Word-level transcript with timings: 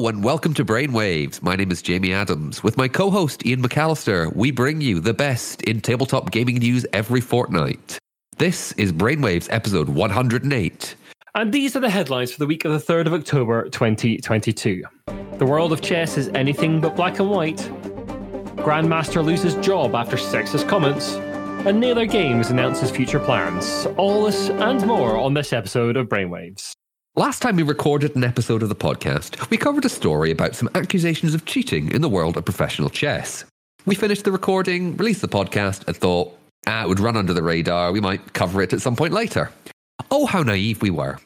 Hello 0.00 0.08
and 0.08 0.24
welcome 0.24 0.54
to 0.54 0.64
Brainwaves. 0.64 1.42
My 1.42 1.56
name 1.56 1.70
is 1.70 1.82
Jamie 1.82 2.14
Adams. 2.14 2.62
With 2.62 2.78
my 2.78 2.88
co 2.88 3.10
host 3.10 3.44
Ian 3.44 3.62
McAllister, 3.62 4.34
we 4.34 4.50
bring 4.50 4.80
you 4.80 4.98
the 4.98 5.12
best 5.12 5.60
in 5.64 5.82
tabletop 5.82 6.30
gaming 6.30 6.56
news 6.56 6.86
every 6.94 7.20
fortnight. 7.20 7.98
This 8.38 8.72
is 8.78 8.94
Brainwaves 8.94 9.46
episode 9.50 9.90
108. 9.90 10.96
And 11.34 11.52
these 11.52 11.76
are 11.76 11.80
the 11.80 11.90
headlines 11.90 12.32
for 12.32 12.38
the 12.38 12.46
week 12.46 12.64
of 12.64 12.72
the 12.72 12.78
3rd 12.78 13.08
of 13.08 13.12
October 13.12 13.68
2022. 13.68 14.84
The 15.36 15.44
world 15.44 15.70
of 15.70 15.82
chess 15.82 16.16
is 16.16 16.28
anything 16.28 16.80
but 16.80 16.96
black 16.96 17.18
and 17.18 17.28
white. 17.28 17.58
Grandmaster 18.56 19.22
loses 19.22 19.54
job 19.56 19.94
after 19.94 20.16
sexist 20.16 20.66
comments. 20.66 21.16
And 21.66 21.78
Naylor 21.78 22.06
Games 22.06 22.48
announces 22.48 22.90
future 22.90 23.20
plans. 23.20 23.86
All 23.98 24.24
this 24.24 24.48
and 24.48 24.86
more 24.86 25.18
on 25.18 25.34
this 25.34 25.52
episode 25.52 25.98
of 25.98 26.08
Brainwaves. 26.08 26.74
Last 27.20 27.42
time 27.42 27.56
we 27.56 27.64
recorded 27.64 28.16
an 28.16 28.24
episode 28.24 28.62
of 28.62 28.70
the 28.70 28.74
podcast, 28.74 29.50
we 29.50 29.58
covered 29.58 29.84
a 29.84 29.90
story 29.90 30.30
about 30.30 30.54
some 30.54 30.70
accusations 30.74 31.34
of 31.34 31.44
cheating 31.44 31.92
in 31.92 32.00
the 32.00 32.08
world 32.08 32.38
of 32.38 32.46
professional 32.46 32.88
chess. 32.88 33.44
We 33.84 33.94
finished 33.94 34.24
the 34.24 34.32
recording, 34.32 34.96
released 34.96 35.20
the 35.20 35.28
podcast, 35.28 35.86
and 35.86 35.94
thought, 35.94 36.34
ah, 36.66 36.84
it 36.84 36.88
would 36.88 36.98
run 36.98 37.18
under 37.18 37.34
the 37.34 37.42
radar, 37.42 37.92
we 37.92 38.00
might 38.00 38.32
cover 38.32 38.62
it 38.62 38.72
at 38.72 38.80
some 38.80 38.96
point 38.96 39.12
later. 39.12 39.50
Oh, 40.10 40.24
how 40.24 40.42
naive 40.42 40.80
we 40.80 40.88
were. 40.88 41.18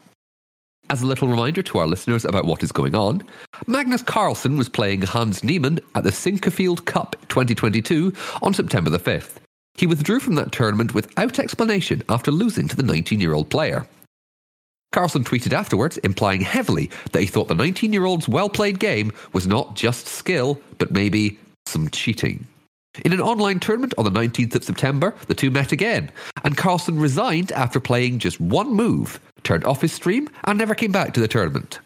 As 0.90 1.00
a 1.00 1.06
little 1.06 1.28
reminder 1.28 1.62
to 1.62 1.78
our 1.78 1.86
listeners 1.86 2.24
about 2.24 2.46
what 2.46 2.64
is 2.64 2.72
going 2.72 2.96
on, 2.96 3.22
Magnus 3.69 4.02
Carlsen 4.02 4.58
was 4.58 4.69
playing 4.69 5.02
Hans 5.02 5.44
Niemann 5.44 5.78
at 5.94 6.02
the 6.02 6.10
Sinquefield 6.10 6.86
Cup 6.86 7.14
2022 7.28 8.12
on 8.42 8.52
September 8.52 8.91
the 8.91 8.98
5th. 8.98 9.36
He 9.76 9.86
withdrew 9.86 10.19
from 10.19 10.34
that 10.34 10.50
tournament 10.50 10.92
without 10.92 11.38
explanation 11.38 12.02
after 12.08 12.32
losing 12.32 12.66
to 12.66 12.74
the 12.74 12.82
19 12.82 13.20
year 13.20 13.34
old 13.34 13.48
player. 13.48 13.86
Carlsen 14.95 15.25
tweeted 15.25 15.53
afterwards, 15.53 15.98
implying 15.98 16.41
heavily 16.41 16.89
that 17.11 17.20
he 17.20 17.27
thought 17.27 17.48
the 17.48 17.55
19 17.56 17.92
year 17.92 18.05
old's 18.05 18.28
well 18.28 18.48
played 18.48 18.78
game 18.78 19.11
was 19.33 19.45
not 19.45 19.75
just 19.75 20.06
skill, 20.06 20.61
but 20.78 20.92
maybe 20.92 21.37
some 21.67 21.89
cheating. 21.91 22.47
In 23.05 23.12
an 23.12 23.20
online 23.20 23.59
tournament 23.59 23.92
on 23.98 24.05
the 24.05 24.11
19th 24.12 24.55
of 24.55 24.62
September, 24.62 25.12
the 25.27 25.34
two 25.34 25.50
met 25.50 25.72
again, 25.72 26.12
and 26.45 26.56
Carlsen 26.56 26.97
resigned 27.00 27.50
after 27.50 27.81
playing 27.81 28.20
just 28.20 28.41
one 28.41 28.72
move, 28.72 29.19
turned 29.42 29.65
off 29.65 29.81
his 29.81 29.92
stream, 29.92 30.31
and 30.45 30.56
never 30.56 30.77
came 30.77 30.92
back 30.92 31.12
to 31.15 31.20
the 31.20 31.27
tournament. 31.27 31.81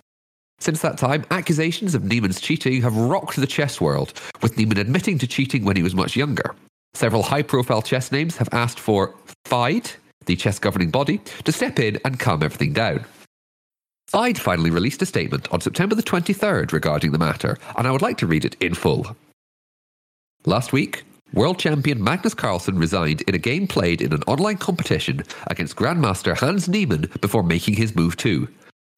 Since 0.58 0.82
that 0.82 0.98
time, 0.98 1.24
accusations 1.30 1.94
of 1.94 2.04
Niemann's 2.04 2.42
cheating 2.42 2.82
have 2.82 2.94
rocked 2.94 3.36
the 3.36 3.46
chess 3.46 3.80
world, 3.80 4.12
with 4.42 4.58
Niemann 4.58 4.76
admitting 4.76 5.16
to 5.20 5.26
cheating 5.26 5.64
when 5.64 5.76
he 5.76 5.82
was 5.82 5.94
much 5.94 6.14
younger. 6.14 6.54
Several 6.92 7.22
high 7.22 7.42
profile 7.42 7.80
chess 7.80 8.12
names 8.12 8.36
have 8.36 8.50
asked 8.52 8.78
for 8.78 9.14
FIDE, 9.46 9.92
the 10.28 10.36
chess 10.36 10.60
governing 10.60 10.90
body, 10.90 11.18
to 11.42 11.50
step 11.50 11.80
in 11.80 11.98
and 12.04 12.20
calm 12.20 12.44
everything 12.44 12.72
down. 12.72 13.04
I'd 14.14 14.38
finally 14.38 14.70
released 14.70 15.02
a 15.02 15.06
statement 15.06 15.52
on 15.52 15.60
September 15.60 15.94
the 15.94 16.02
23rd 16.02 16.72
regarding 16.72 17.10
the 17.10 17.18
matter, 17.18 17.58
and 17.76 17.86
I 17.86 17.90
would 17.90 18.02
like 18.02 18.18
to 18.18 18.26
read 18.26 18.44
it 18.44 18.56
in 18.60 18.74
full. 18.74 19.16
Last 20.46 20.72
week, 20.72 21.04
world 21.34 21.58
champion 21.58 22.02
Magnus 22.02 22.32
Carlsen 22.32 22.78
resigned 22.78 23.22
in 23.22 23.34
a 23.34 23.38
game 23.38 23.66
played 23.66 24.00
in 24.00 24.12
an 24.12 24.22
online 24.22 24.56
competition 24.56 25.24
against 25.48 25.76
Grandmaster 25.76 26.36
Hans 26.36 26.68
Niemann 26.68 27.10
before 27.20 27.42
making 27.42 27.74
his 27.74 27.94
move 27.94 28.16
too. 28.16 28.48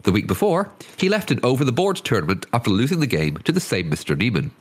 The 0.02 0.12
week 0.12 0.26
before, 0.26 0.70
he 0.96 1.08
left 1.08 1.30
an 1.30 1.40
over 1.42 1.64
the 1.64 1.72
board 1.72 1.96
tournament 1.96 2.46
after 2.52 2.70
losing 2.70 3.00
the 3.00 3.06
game 3.06 3.36
to 3.38 3.52
the 3.52 3.60
same 3.60 3.90
Mr. 3.90 4.16
Niemann. 4.16 4.52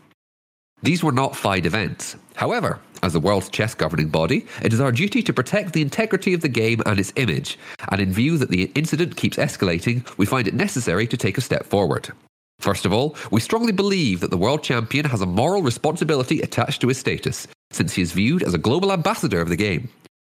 These 0.81 1.03
were 1.03 1.11
not 1.11 1.35
FIDE 1.35 1.65
events. 1.65 2.15
However, 2.35 2.79
as 3.03 3.13
the 3.13 3.19
world's 3.19 3.49
chess 3.49 3.75
governing 3.75 4.09
body, 4.09 4.45
it 4.61 4.73
is 4.73 4.79
our 4.79 4.91
duty 4.91 5.21
to 5.23 5.33
protect 5.33 5.73
the 5.73 5.81
integrity 5.81 6.33
of 6.33 6.41
the 6.41 6.49
game 6.49 6.81
and 6.85 6.99
its 6.99 7.13
image, 7.15 7.57
and 7.89 7.99
in 7.99 8.13
view 8.13 8.37
that 8.37 8.49
the 8.49 8.71
incident 8.75 9.17
keeps 9.17 9.37
escalating, 9.37 10.07
we 10.17 10.25
find 10.25 10.47
it 10.47 10.53
necessary 10.53 11.05
to 11.07 11.17
take 11.17 11.37
a 11.37 11.41
step 11.41 11.65
forward. 11.65 12.11
First 12.59 12.85
of 12.85 12.93
all, 12.93 13.15
we 13.31 13.39
strongly 13.39 13.71
believe 13.71 14.19
that 14.19 14.31
the 14.31 14.37
world 14.37 14.63
champion 14.63 15.05
has 15.05 15.21
a 15.21 15.25
moral 15.25 15.61
responsibility 15.61 16.41
attached 16.41 16.81
to 16.81 16.89
his 16.89 16.97
status, 16.97 17.47
since 17.71 17.93
he 17.93 18.01
is 18.01 18.11
viewed 18.11 18.43
as 18.43 18.53
a 18.53 18.57
global 18.57 18.91
ambassador 18.91 19.41
of 19.41 19.49
the 19.49 19.55
game. 19.55 19.89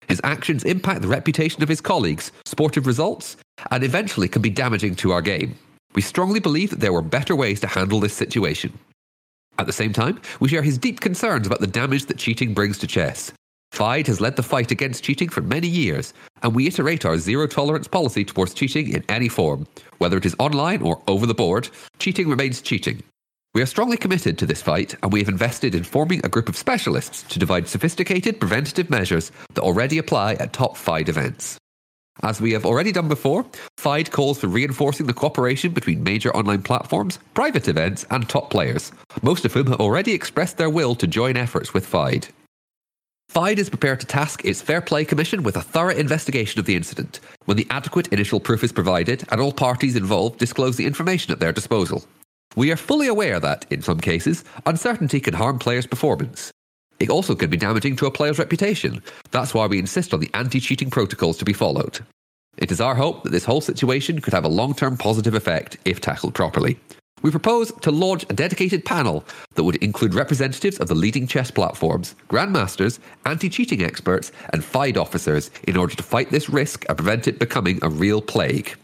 His 0.08 0.20
actions 0.24 0.64
impact 0.64 1.02
the 1.02 1.08
reputation 1.08 1.62
of 1.62 1.68
his 1.68 1.80
colleagues, 1.80 2.30
sportive 2.44 2.86
results, 2.86 3.36
and 3.70 3.82
eventually 3.82 4.28
can 4.28 4.42
be 4.42 4.50
damaging 4.50 4.94
to 4.96 5.12
our 5.12 5.22
game. 5.22 5.56
We 5.94 6.02
strongly 6.02 6.40
believe 6.40 6.70
that 6.70 6.80
there 6.80 6.92
were 6.92 7.02
better 7.02 7.34
ways 7.34 7.60
to 7.60 7.66
handle 7.66 8.00
this 8.00 8.14
situation. 8.14 8.78
At 9.58 9.66
the 9.66 9.72
same 9.72 9.92
time, 9.92 10.20
we 10.40 10.48
share 10.48 10.62
his 10.62 10.78
deep 10.78 11.00
concerns 11.00 11.46
about 11.46 11.60
the 11.60 11.66
damage 11.66 12.06
that 12.06 12.18
cheating 12.18 12.54
brings 12.54 12.78
to 12.78 12.86
chess. 12.86 13.32
FIDE 13.72 14.06
has 14.06 14.20
led 14.20 14.36
the 14.36 14.42
fight 14.42 14.70
against 14.70 15.04
cheating 15.04 15.28
for 15.28 15.40
many 15.42 15.68
years, 15.68 16.14
and 16.42 16.54
we 16.54 16.66
iterate 16.66 17.04
our 17.04 17.18
zero 17.18 17.46
tolerance 17.46 17.88
policy 17.88 18.24
towards 18.24 18.54
cheating 18.54 18.92
in 18.92 19.04
any 19.08 19.28
form. 19.28 19.66
Whether 19.98 20.16
it 20.16 20.26
is 20.26 20.36
online 20.38 20.82
or 20.82 21.02
over 21.08 21.26
the 21.26 21.34
board, 21.34 21.68
cheating 21.98 22.28
remains 22.28 22.62
cheating. 22.62 23.02
We 23.54 23.62
are 23.62 23.66
strongly 23.66 23.96
committed 23.96 24.38
to 24.38 24.46
this 24.46 24.62
fight, 24.62 24.94
and 25.02 25.12
we 25.12 25.20
have 25.20 25.28
invested 25.28 25.74
in 25.74 25.84
forming 25.84 26.20
a 26.24 26.28
group 26.28 26.48
of 26.48 26.56
specialists 26.56 27.22
to 27.24 27.38
devise 27.38 27.70
sophisticated 27.70 28.38
preventative 28.38 28.90
measures 28.90 29.32
that 29.54 29.62
already 29.62 29.98
apply 29.98 30.34
at 30.34 30.52
top 30.52 30.76
FIDE 30.76 31.08
events. 31.08 31.58
As 32.22 32.40
we 32.40 32.52
have 32.52 32.64
already 32.64 32.92
done 32.92 33.08
before, 33.08 33.44
FIDE 33.78 34.10
calls 34.10 34.40
for 34.40 34.46
reinforcing 34.46 35.06
the 35.06 35.12
cooperation 35.12 35.72
between 35.72 36.02
major 36.02 36.34
online 36.34 36.62
platforms, 36.62 37.18
private 37.34 37.68
events, 37.68 38.06
and 38.10 38.28
top 38.28 38.50
players, 38.50 38.90
most 39.22 39.44
of 39.44 39.52
whom 39.52 39.66
have 39.66 39.80
already 39.80 40.12
expressed 40.12 40.56
their 40.56 40.70
will 40.70 40.94
to 40.94 41.06
join 41.06 41.36
efforts 41.36 41.74
with 41.74 41.86
FIDE. 41.86 42.28
FIDE 43.28 43.58
is 43.58 43.68
prepared 43.68 44.00
to 44.00 44.06
task 44.06 44.44
its 44.44 44.62
Fair 44.62 44.80
Play 44.80 45.04
Commission 45.04 45.42
with 45.42 45.56
a 45.56 45.60
thorough 45.60 45.94
investigation 45.94 46.58
of 46.58 46.64
the 46.64 46.76
incident 46.76 47.20
when 47.44 47.58
the 47.58 47.66
adequate 47.68 48.08
initial 48.08 48.40
proof 48.40 48.64
is 48.64 48.72
provided 48.72 49.24
and 49.30 49.40
all 49.40 49.52
parties 49.52 49.94
involved 49.94 50.38
disclose 50.38 50.76
the 50.76 50.86
information 50.86 51.32
at 51.32 51.40
their 51.40 51.52
disposal. 51.52 52.04
We 52.54 52.72
are 52.72 52.76
fully 52.76 53.08
aware 53.08 53.38
that, 53.40 53.66
in 53.68 53.82
some 53.82 54.00
cases, 54.00 54.42
uncertainty 54.64 55.20
can 55.20 55.34
harm 55.34 55.58
players' 55.58 55.86
performance. 55.86 56.50
It 56.98 57.10
also 57.10 57.34
could 57.34 57.50
be 57.50 57.56
damaging 57.56 57.96
to 57.96 58.06
a 58.06 58.10
player's 58.10 58.38
reputation. 58.38 59.02
That's 59.30 59.52
why 59.52 59.66
we 59.66 59.78
insist 59.78 60.14
on 60.14 60.20
the 60.20 60.30
anti 60.34 60.60
cheating 60.60 60.90
protocols 60.90 61.36
to 61.38 61.44
be 61.44 61.52
followed. 61.52 62.00
It 62.56 62.72
is 62.72 62.80
our 62.80 62.94
hope 62.94 63.22
that 63.22 63.30
this 63.30 63.44
whole 63.44 63.60
situation 63.60 64.20
could 64.20 64.32
have 64.32 64.44
a 64.44 64.48
long 64.48 64.74
term 64.74 64.96
positive 64.96 65.34
effect 65.34 65.76
if 65.84 66.00
tackled 66.00 66.34
properly. 66.34 66.78
We 67.22 67.30
propose 67.30 67.72
to 67.80 67.90
launch 67.90 68.24
a 68.28 68.34
dedicated 68.34 68.84
panel 68.84 69.24
that 69.54 69.64
would 69.64 69.76
include 69.76 70.14
representatives 70.14 70.78
of 70.78 70.88
the 70.88 70.94
leading 70.94 71.26
chess 71.26 71.50
platforms, 71.50 72.14
grandmasters, 72.28 72.98
anti 73.24 73.48
cheating 73.48 73.82
experts, 73.82 74.32
and 74.50 74.64
FIDE 74.64 74.96
officers 74.96 75.50
in 75.66 75.76
order 75.76 75.94
to 75.96 76.02
fight 76.02 76.30
this 76.30 76.48
risk 76.48 76.84
and 76.88 76.96
prevent 76.96 77.26
it 77.26 77.38
becoming 77.38 77.78
a 77.82 77.90
real 77.90 78.22
plague. 78.22 78.74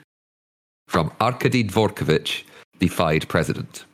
From 0.88 1.12
Arkady 1.20 1.64
Dvorkovich, 1.64 2.44
the 2.78 2.88
FIDE 2.88 3.28
president. 3.28 3.84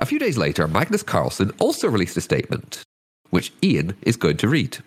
A 0.00 0.06
few 0.06 0.18
days 0.18 0.38
later, 0.38 0.66
Magnus 0.66 1.02
Carlsen 1.02 1.50
also 1.58 1.86
released 1.86 2.16
a 2.16 2.22
statement, 2.22 2.82
which 3.28 3.52
Ian 3.62 3.94
is 4.00 4.16
going 4.16 4.38
to 4.38 4.48
read. 4.48 4.78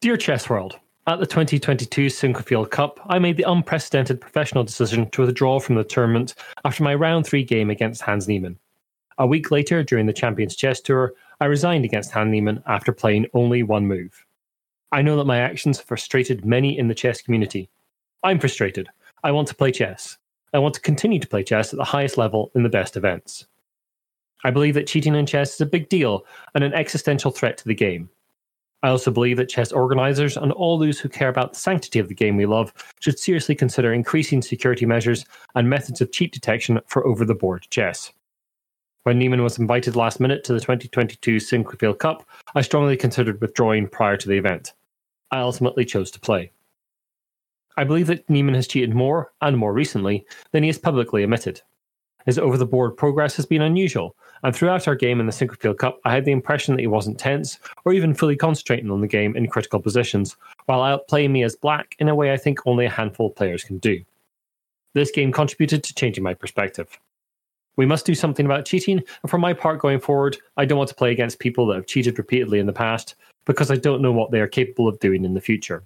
Dear 0.00 0.16
Chess 0.16 0.48
World, 0.48 0.78
at 1.06 1.18
the 1.18 1.26
2022 1.26 2.06
Sinquefield 2.06 2.70
Cup, 2.70 2.98
I 3.06 3.18
made 3.18 3.36
the 3.36 3.50
unprecedented 3.50 4.22
professional 4.22 4.64
decision 4.64 5.10
to 5.10 5.22
withdraw 5.22 5.60
from 5.60 5.74
the 5.74 5.84
tournament 5.84 6.34
after 6.64 6.82
my 6.82 6.94
round 6.94 7.26
three 7.26 7.44
game 7.44 7.68
against 7.68 8.00
Hans 8.00 8.26
Niemann. 8.26 8.58
A 9.18 9.26
week 9.26 9.50
later, 9.50 9.82
during 9.82 10.06
the 10.06 10.14
Champions 10.14 10.56
Chess 10.56 10.80
Tour, 10.80 11.12
I 11.38 11.44
resigned 11.44 11.84
against 11.84 12.12
Hans 12.12 12.30
Niemann 12.30 12.62
after 12.66 12.92
playing 12.92 13.26
only 13.34 13.62
one 13.62 13.86
move. 13.86 14.24
I 14.90 15.02
know 15.02 15.18
that 15.18 15.26
my 15.26 15.40
actions 15.40 15.76
have 15.76 15.86
frustrated 15.86 16.46
many 16.46 16.78
in 16.78 16.88
the 16.88 16.94
chess 16.94 17.20
community. 17.20 17.68
I'm 18.22 18.38
frustrated. 18.38 18.88
I 19.22 19.32
want 19.32 19.48
to 19.48 19.54
play 19.54 19.70
chess. 19.70 20.16
I 20.54 20.60
want 20.60 20.74
to 20.76 20.80
continue 20.80 21.20
to 21.20 21.28
play 21.28 21.42
chess 21.42 21.74
at 21.74 21.76
the 21.76 21.84
highest 21.84 22.16
level 22.16 22.50
in 22.54 22.62
the 22.62 22.70
best 22.70 22.96
events. 22.96 23.46
I 24.44 24.50
believe 24.50 24.74
that 24.74 24.86
cheating 24.86 25.14
in 25.14 25.26
chess 25.26 25.54
is 25.54 25.60
a 25.62 25.66
big 25.66 25.88
deal 25.88 26.26
and 26.54 26.62
an 26.62 26.74
existential 26.74 27.30
threat 27.30 27.56
to 27.58 27.64
the 27.66 27.74
game. 27.74 28.10
I 28.82 28.88
also 28.90 29.10
believe 29.10 29.38
that 29.38 29.48
chess 29.48 29.72
organizers 29.72 30.36
and 30.36 30.52
all 30.52 30.78
those 30.78 31.00
who 31.00 31.08
care 31.08 31.30
about 31.30 31.54
the 31.54 31.58
sanctity 31.58 31.98
of 31.98 32.08
the 32.08 32.14
game 32.14 32.36
we 32.36 32.44
love 32.44 32.70
should 33.00 33.18
seriously 33.18 33.54
consider 33.54 33.94
increasing 33.94 34.42
security 34.42 34.84
measures 34.84 35.24
and 35.54 35.70
methods 35.70 36.02
of 36.02 36.12
cheat 36.12 36.32
detection 36.32 36.78
for 36.86 37.06
over 37.06 37.24
the 37.24 37.34
board 37.34 37.66
chess. 37.70 38.12
When 39.04 39.18
Niemann 39.18 39.42
was 39.42 39.58
invited 39.58 39.96
last 39.96 40.20
minute 40.20 40.44
to 40.44 40.52
the 40.52 40.60
2022 40.60 41.36
Sinquefield 41.36 41.98
Cup, 41.98 42.28
I 42.54 42.60
strongly 42.60 42.98
considered 42.98 43.40
withdrawing 43.40 43.88
prior 43.88 44.18
to 44.18 44.28
the 44.28 44.36
event. 44.36 44.74
I 45.30 45.40
ultimately 45.40 45.86
chose 45.86 46.10
to 46.10 46.20
play. 46.20 46.52
I 47.78 47.84
believe 47.84 48.06
that 48.08 48.28
Niemann 48.28 48.54
has 48.54 48.68
cheated 48.68 48.94
more, 48.94 49.32
and 49.40 49.56
more 49.56 49.72
recently, 49.72 50.26
than 50.52 50.62
he 50.62 50.68
has 50.68 50.78
publicly 50.78 51.22
admitted. 51.22 51.62
His 52.26 52.38
over 52.38 52.56
the 52.56 52.66
board 52.66 52.96
progress 52.96 53.36
has 53.36 53.46
been 53.46 53.62
unusual, 53.62 54.16
and 54.42 54.54
throughout 54.54 54.88
our 54.88 54.94
game 54.94 55.20
in 55.20 55.26
the 55.26 55.32
Sinquefield 55.32 55.78
Cup, 55.78 56.00
I 56.04 56.12
had 56.12 56.24
the 56.24 56.32
impression 56.32 56.74
that 56.74 56.80
he 56.80 56.86
wasn't 56.86 57.18
tense 57.18 57.58
or 57.84 57.92
even 57.92 58.14
fully 58.14 58.36
concentrating 58.36 58.90
on 58.90 59.00
the 59.00 59.06
game 59.06 59.36
in 59.36 59.46
critical 59.46 59.80
positions, 59.80 60.36
while 60.66 60.80
outplaying 60.80 61.30
me 61.30 61.42
as 61.42 61.56
black 61.56 61.96
in 61.98 62.08
a 62.08 62.14
way 62.14 62.32
I 62.32 62.36
think 62.36 62.66
only 62.66 62.86
a 62.86 62.90
handful 62.90 63.26
of 63.26 63.36
players 63.36 63.64
can 63.64 63.78
do. 63.78 64.02
This 64.94 65.10
game 65.10 65.32
contributed 65.32 65.82
to 65.84 65.94
changing 65.94 66.24
my 66.24 66.34
perspective. 66.34 66.98
We 67.76 67.86
must 67.86 68.06
do 68.06 68.14
something 68.14 68.46
about 68.46 68.64
cheating, 68.64 69.02
and 69.22 69.30
for 69.30 69.38
my 69.38 69.52
part 69.52 69.80
going 69.80 70.00
forward, 70.00 70.38
I 70.56 70.64
don't 70.64 70.78
want 70.78 70.88
to 70.90 70.94
play 70.94 71.10
against 71.10 71.40
people 71.40 71.66
that 71.66 71.74
have 71.74 71.86
cheated 71.86 72.18
repeatedly 72.18 72.58
in 72.58 72.66
the 72.66 72.72
past 72.72 73.16
because 73.44 73.70
I 73.70 73.76
don't 73.76 74.00
know 74.00 74.12
what 74.12 74.30
they 74.30 74.40
are 74.40 74.46
capable 74.46 74.88
of 74.88 75.00
doing 75.00 75.24
in 75.24 75.34
the 75.34 75.40
future. 75.40 75.82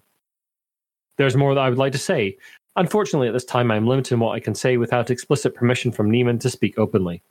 There's 1.17 1.37
more 1.37 1.55
that 1.55 1.61
I 1.61 1.69
would 1.69 1.79
like 1.79 1.93
to 1.93 1.99
say, 1.99 2.37
Unfortunately, 2.79 3.27
at 3.27 3.35
this 3.35 3.45
time, 3.45 3.73
I'm 3.73 3.89
limited 3.89 4.15
in 4.15 4.21
what 4.21 4.37
I 4.37 4.41
can 4.41 4.55
say 4.55 4.77
without 4.77 5.11
explicit 5.11 5.53
permission 5.53 5.91
from 5.91 6.09
Niemann 6.09 6.39
to 6.39 6.49
speak 6.49 6.79
openly. 6.79 7.23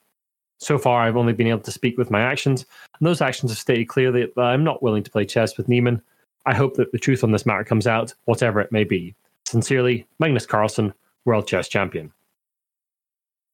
So 0.57 0.77
far, 0.77 1.01
I've 1.01 1.15
only 1.15 1.31
been 1.31 1.47
able 1.47 1.61
to 1.61 1.71
speak 1.71 1.97
with 1.97 2.11
my 2.11 2.19
actions, 2.19 2.65
and 2.99 3.07
those 3.07 3.21
actions 3.21 3.51
have 3.51 3.57
stated 3.57 3.87
clearly 3.87 4.25
that 4.25 4.41
I'm 4.41 4.65
not 4.65 4.83
willing 4.83 5.03
to 5.03 5.09
play 5.09 5.23
chess 5.23 5.55
with 5.55 5.69
Niemann. 5.69 6.01
I 6.45 6.53
hope 6.53 6.75
that 6.75 6.91
the 6.91 6.99
truth 6.99 7.23
on 7.23 7.31
this 7.31 7.45
matter 7.45 7.63
comes 7.63 7.87
out, 7.87 8.13
whatever 8.25 8.59
it 8.59 8.73
may 8.73 8.83
be. 8.83 9.15
Sincerely, 9.45 10.05
Magnus 10.19 10.45
Carlsen, 10.45 10.93
World 11.23 11.47
Chess 11.47 11.69
Champion. 11.69 12.11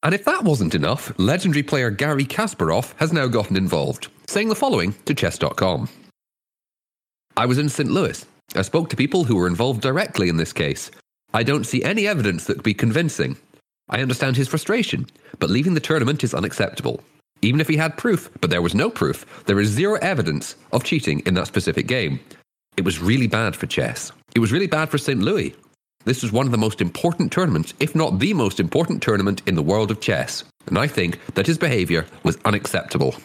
And 0.01 0.15
if 0.15 0.25
that 0.25 0.43
wasn't 0.43 0.73
enough, 0.73 1.13
legendary 1.19 1.61
player 1.61 1.91
Garry 1.91 2.25
Kasparov 2.25 2.95
has 2.97 3.13
now 3.13 3.27
gotten 3.27 3.55
involved, 3.55 4.07
saying 4.25 4.49
the 4.49 4.55
following 4.55 4.95
to 5.05 5.13
chess.com. 5.13 5.87
I 7.37 7.45
was 7.45 7.59
in 7.59 7.69
St. 7.69 7.91
Louis. 7.91 8.25
I 8.55 8.63
spoke 8.63 8.89
to 8.89 8.95
people 8.95 9.25
who 9.25 9.35
were 9.35 9.47
involved 9.47 9.81
directly 9.81 10.27
in 10.27 10.37
this 10.37 10.53
case. 10.53 10.89
I 11.33 11.43
don't 11.43 11.65
see 11.65 11.83
any 11.83 12.07
evidence 12.07 12.45
that 12.45 12.55
could 12.55 12.63
be 12.63 12.73
convincing. 12.73 13.37
I 13.89 14.01
understand 14.01 14.37
his 14.37 14.47
frustration, 14.47 15.07
but 15.39 15.49
leaving 15.49 15.73
the 15.73 15.79
tournament 15.79 16.23
is 16.23 16.33
unacceptable. 16.33 17.01
Even 17.41 17.59
if 17.59 17.67
he 17.67 17.75
had 17.75 17.97
proof, 17.97 18.29
but 18.39 18.49
there 18.49 18.61
was 18.61 18.75
no 18.75 18.89
proof, 18.89 19.25
there 19.45 19.59
is 19.59 19.69
zero 19.69 19.97
evidence 20.01 20.55
of 20.71 20.83
cheating 20.83 21.19
in 21.25 21.33
that 21.33 21.47
specific 21.47 21.87
game. 21.87 22.19
It 22.77 22.85
was 22.85 22.99
really 22.99 23.27
bad 23.27 23.55
for 23.55 23.67
chess. 23.67 24.11
It 24.35 24.39
was 24.39 24.51
really 24.51 24.67
bad 24.67 24.89
for 24.89 24.97
St. 24.97 25.19
Louis. 25.19 25.55
This 26.05 26.21
was 26.21 26.31
one 26.31 26.45
of 26.45 26.51
the 26.51 26.57
most 26.57 26.81
important 26.81 27.31
tournaments, 27.31 27.73
if 27.79 27.95
not 27.95 28.19
the 28.19 28.33
most 28.33 28.59
important 28.59 29.01
tournament 29.01 29.41
in 29.45 29.55
the 29.55 29.63
world 29.63 29.89
of 29.89 30.01
chess, 30.01 30.43
and 30.67 30.77
I 30.77 30.87
think 30.87 31.19
that 31.35 31.47
his 31.47 31.57
behaviour 31.57 32.05
was 32.23 32.37
unacceptable. 32.45 33.15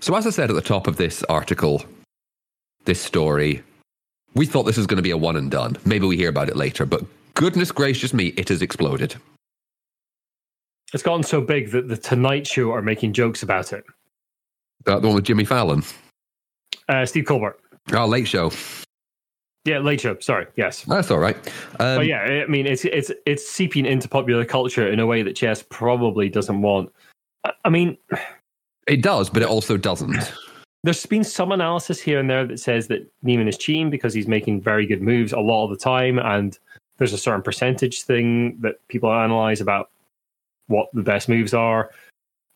So, 0.00 0.14
as 0.14 0.26
I 0.26 0.30
said 0.30 0.50
at 0.50 0.54
the 0.54 0.62
top 0.62 0.86
of 0.86 0.96
this 0.96 1.24
article, 1.24 1.84
this 2.84 3.00
story, 3.00 3.62
we 4.34 4.46
thought 4.46 4.64
this 4.64 4.76
was 4.76 4.86
going 4.86 4.96
to 4.96 5.02
be 5.02 5.10
a 5.10 5.16
one 5.16 5.36
and 5.36 5.50
done. 5.50 5.76
Maybe 5.84 6.06
we 6.06 6.16
hear 6.16 6.28
about 6.28 6.48
it 6.48 6.56
later, 6.56 6.86
but 6.86 7.04
goodness 7.34 7.72
gracious 7.72 8.12
me, 8.12 8.28
it 8.36 8.48
has 8.48 8.62
exploded. 8.62 9.16
It's 10.94 11.02
gotten 11.02 11.22
so 11.22 11.40
big 11.40 11.70
that 11.72 11.88
the 11.88 11.96
Tonight 11.96 12.46
Show 12.46 12.72
are 12.72 12.82
making 12.82 13.12
jokes 13.12 13.42
about 13.42 13.72
it. 13.72 13.84
That 14.84 15.02
the 15.02 15.08
one 15.08 15.16
with 15.16 15.24
Jimmy 15.24 15.44
Fallon? 15.44 15.82
Uh, 16.88 17.04
Steve 17.04 17.26
Colbert. 17.26 17.58
Oh, 17.92 18.06
Late 18.06 18.26
Show. 18.26 18.50
Yeah, 19.64 19.80
Late 19.80 20.00
Show. 20.00 20.18
Sorry. 20.20 20.46
Yes. 20.56 20.84
That's 20.84 21.10
all 21.10 21.18
right. 21.18 21.36
Um, 21.78 21.96
but 21.96 22.06
yeah, 22.06 22.22
I 22.22 22.46
mean, 22.46 22.66
it's 22.66 22.86
it's 22.86 23.10
it's 23.26 23.46
seeping 23.46 23.84
into 23.84 24.08
popular 24.08 24.46
culture 24.46 24.88
in 24.88 24.98
a 24.98 25.06
way 25.06 25.22
that 25.22 25.36
chess 25.36 25.62
probably 25.68 26.30
doesn't 26.30 26.62
want. 26.62 26.90
I 27.64 27.68
mean, 27.68 27.98
it 28.86 29.02
does, 29.02 29.28
but 29.28 29.42
it 29.42 29.48
also 29.48 29.76
doesn't. 29.76 30.32
There's 30.84 31.04
been 31.06 31.24
some 31.24 31.52
analysis 31.52 32.00
here 32.00 32.20
and 32.20 32.30
there 32.30 32.46
that 32.46 32.60
says 32.60 32.86
that 32.88 33.10
Niemann 33.22 33.48
is 33.48 33.58
cheating 33.58 33.90
because 33.90 34.14
he's 34.14 34.28
making 34.28 34.60
very 34.60 34.86
good 34.86 35.02
moves 35.02 35.32
a 35.32 35.40
lot 35.40 35.64
of 35.64 35.70
the 35.70 35.76
time, 35.76 36.18
and 36.18 36.56
there's 36.98 37.12
a 37.12 37.18
certain 37.18 37.42
percentage 37.42 38.02
thing 38.02 38.58
that 38.60 38.86
people 38.88 39.12
analyze 39.12 39.60
about 39.60 39.90
what 40.68 40.88
the 40.92 41.02
best 41.02 41.28
moves 41.28 41.52
are, 41.52 41.90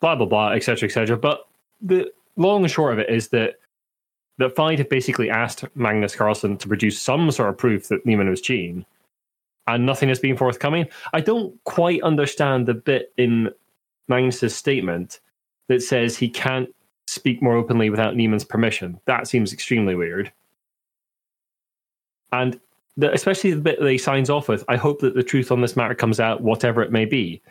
blah 0.00 0.14
blah 0.14 0.26
blah, 0.26 0.50
etc. 0.50 0.88
etc. 0.88 1.16
But 1.16 1.48
the 1.80 2.12
long 2.36 2.62
and 2.62 2.70
short 2.70 2.92
of 2.92 2.98
it 3.00 3.10
is 3.10 3.28
that 3.28 3.58
that 4.38 4.54
FIDE 4.54 4.78
have 4.78 4.88
basically 4.88 5.28
asked 5.28 5.64
Magnus 5.74 6.16
Carlsen 6.16 6.56
to 6.58 6.68
produce 6.68 7.00
some 7.00 7.30
sort 7.30 7.50
of 7.50 7.58
proof 7.58 7.88
that 7.88 8.06
Niemann 8.06 8.30
was 8.30 8.40
cheating, 8.40 8.86
and 9.66 9.84
nothing 9.84 10.08
has 10.08 10.20
been 10.20 10.36
forthcoming. 10.36 10.86
I 11.12 11.20
don't 11.20 11.62
quite 11.64 12.02
understand 12.02 12.66
the 12.66 12.74
bit 12.74 13.12
in 13.16 13.50
Magnus's 14.08 14.54
statement 14.54 15.20
that 15.68 15.82
says 15.82 16.16
he 16.16 16.28
can't 16.28 16.72
speak 17.06 17.42
more 17.42 17.56
openly 17.56 17.90
without 17.90 18.16
Niemann's 18.16 18.44
permission. 18.44 18.98
That 19.06 19.26
seems 19.26 19.52
extremely 19.52 19.94
weird. 19.94 20.32
And 22.32 22.58
the, 22.96 23.12
especially 23.12 23.52
the 23.52 23.60
bit 23.60 23.80
that 23.80 23.90
he 23.90 23.98
signs 23.98 24.30
off 24.30 24.48
with, 24.48 24.64
I 24.68 24.76
hope 24.76 25.00
that 25.00 25.14
the 25.14 25.22
truth 25.22 25.50
on 25.50 25.60
this 25.60 25.76
matter 25.76 25.94
comes 25.94 26.20
out, 26.20 26.42
whatever 26.42 26.82
it 26.82 26.92
may 26.92 27.04
be. 27.04 27.42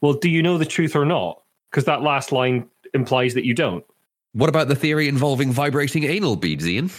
Well, 0.00 0.14
do 0.14 0.30
you 0.30 0.42
know 0.42 0.58
the 0.58 0.64
truth 0.64 0.96
or 0.96 1.04
not? 1.04 1.42
Because 1.70 1.84
that 1.84 2.02
last 2.02 2.32
line 2.32 2.68
implies 2.94 3.34
that 3.34 3.44
you 3.44 3.54
don't. 3.54 3.84
What 4.32 4.48
about 4.48 4.68
the 4.68 4.74
theory 4.74 5.08
involving 5.08 5.52
vibrating 5.52 6.04
anal 6.04 6.36
beads, 6.36 6.66
Ian? 6.66 6.90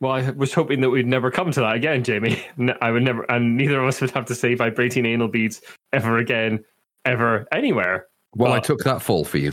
Well, 0.00 0.12
I 0.12 0.30
was 0.30 0.54
hoping 0.54 0.80
that 0.80 0.90
we'd 0.90 1.06
never 1.06 1.30
come 1.30 1.50
to 1.52 1.60
that 1.60 1.74
again, 1.74 2.02
Jamie. 2.02 2.42
I 2.80 2.90
would 2.90 3.02
never, 3.02 3.30
and 3.30 3.56
neither 3.56 3.80
of 3.80 3.88
us 3.88 4.00
would 4.00 4.10
have 4.12 4.24
to 4.26 4.34
say 4.34 4.54
vibrating 4.54 5.04
anal 5.04 5.28
beads 5.28 5.60
ever 5.92 6.18
again, 6.18 6.64
ever, 7.04 7.46
anywhere. 7.52 8.06
Well, 8.34 8.52
but 8.52 8.56
I 8.56 8.60
took 8.60 8.80
that 8.84 9.02
fall 9.02 9.24
for 9.24 9.38
you. 9.38 9.52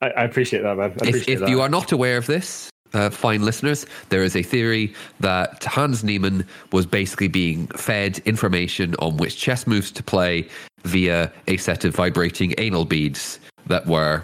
I, 0.00 0.10
I 0.10 0.24
appreciate 0.24 0.62
that, 0.62 0.76
man. 0.76 0.90
Appreciate 0.92 1.22
if, 1.22 1.28
if 1.28 1.40
that. 1.40 1.48
you 1.48 1.60
are 1.60 1.68
not 1.68 1.92
aware 1.92 2.16
of 2.16 2.26
this, 2.26 2.70
uh, 2.94 3.10
fine 3.10 3.42
listeners, 3.42 3.86
there 4.08 4.22
is 4.22 4.36
a 4.36 4.42
theory 4.42 4.94
that 5.20 5.64
Hans 5.64 6.04
Niemann 6.04 6.46
was 6.72 6.86
basically 6.86 7.28
being 7.28 7.66
fed 7.68 8.20
information 8.24 8.94
on 9.00 9.16
which 9.16 9.36
chess 9.36 9.66
moves 9.66 9.90
to 9.92 10.02
play 10.02 10.48
via 10.84 11.30
a 11.48 11.56
set 11.56 11.84
of 11.84 11.94
vibrating 11.94 12.54
anal 12.58 12.84
beads 12.84 13.40
that 13.66 13.86
were 13.86 14.22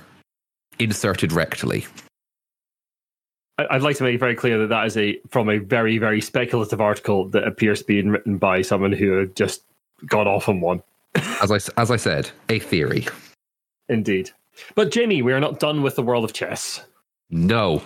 inserted 0.78 1.30
rectally. 1.30 1.86
I'd 3.58 3.82
like 3.82 3.96
to 3.96 4.04
make 4.04 4.14
it 4.14 4.20
very 4.20 4.34
clear 4.34 4.58
that 4.58 4.68
that 4.68 4.86
is 4.86 4.96
a 4.96 5.20
from 5.28 5.50
a 5.50 5.58
very 5.58 5.98
very 5.98 6.22
speculative 6.22 6.80
article 6.80 7.28
that 7.28 7.46
appears 7.46 7.80
to 7.80 7.84
be 7.84 8.00
written 8.02 8.38
by 8.38 8.62
someone 8.62 8.92
who 8.92 9.18
had 9.18 9.36
just 9.36 9.62
got 10.06 10.26
off 10.26 10.48
on 10.48 10.62
one. 10.62 10.82
as 11.14 11.50
I 11.50 11.58
as 11.78 11.90
I 11.90 11.96
said, 11.96 12.30
a 12.48 12.58
theory. 12.58 13.06
Indeed, 13.90 14.30
but 14.74 14.90
Jamie, 14.90 15.22
we 15.22 15.32
are 15.32 15.40
not 15.40 15.60
done 15.60 15.82
with 15.82 15.96
the 15.96 16.02
world 16.02 16.24
of 16.24 16.32
chess. 16.32 16.80
No, 17.30 17.82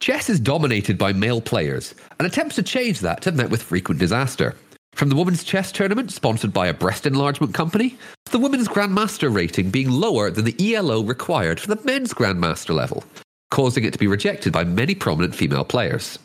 chess 0.00 0.28
is 0.28 0.40
dominated 0.40 0.98
by 0.98 1.12
male 1.12 1.40
players, 1.40 1.94
and 2.18 2.26
attempts 2.26 2.56
to 2.56 2.62
change 2.62 3.00
that 3.00 3.24
have 3.24 3.36
met 3.36 3.50
with 3.50 3.62
frequent 3.62 4.00
disaster. 4.00 4.56
From 4.94 5.08
the 5.08 5.16
women's 5.16 5.44
chess 5.44 5.72
tournament 5.72 6.10
sponsored 6.12 6.52
by 6.52 6.66
a 6.66 6.74
breast 6.74 7.06
enlargement 7.06 7.54
company, 7.54 7.96
to 8.26 8.32
the 8.32 8.38
women's 8.38 8.68
grandmaster 8.68 9.34
rating 9.34 9.70
being 9.70 9.90
lower 9.90 10.30
than 10.30 10.44
the 10.44 10.74
ELO 10.74 11.02
required 11.02 11.58
for 11.58 11.74
the 11.74 11.82
men's 11.84 12.12
grandmaster 12.12 12.74
level, 12.74 13.02
causing 13.50 13.84
it 13.84 13.92
to 13.92 13.98
be 13.98 14.06
rejected 14.06 14.52
by 14.52 14.64
many 14.64 14.94
prominent 14.94 15.34
female 15.34 15.64
players. 15.64 16.18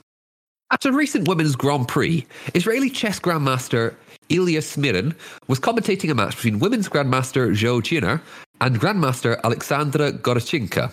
At 0.70 0.84
a 0.84 0.92
recent 0.92 1.30
women's 1.30 1.56
Grand 1.56 1.88
Prix, 1.88 2.28
Israeli 2.54 2.90
chess 2.90 3.22
grandmaster 3.22 3.96
Ilya 4.30 4.60
Smirin 4.60 5.16
was 5.48 5.62
commentating 5.62 6.12
a 6.12 6.14
match 6.14 6.36
between 6.36 6.60
women's 6.60 6.90
grandmaster 6.90 7.52
Zhu 7.52 7.82
Jiner 7.82 8.22
and 8.62 8.80
grandmaster 8.80 9.42
Alexandra 9.44 10.12
Gorchenko. 10.12 10.92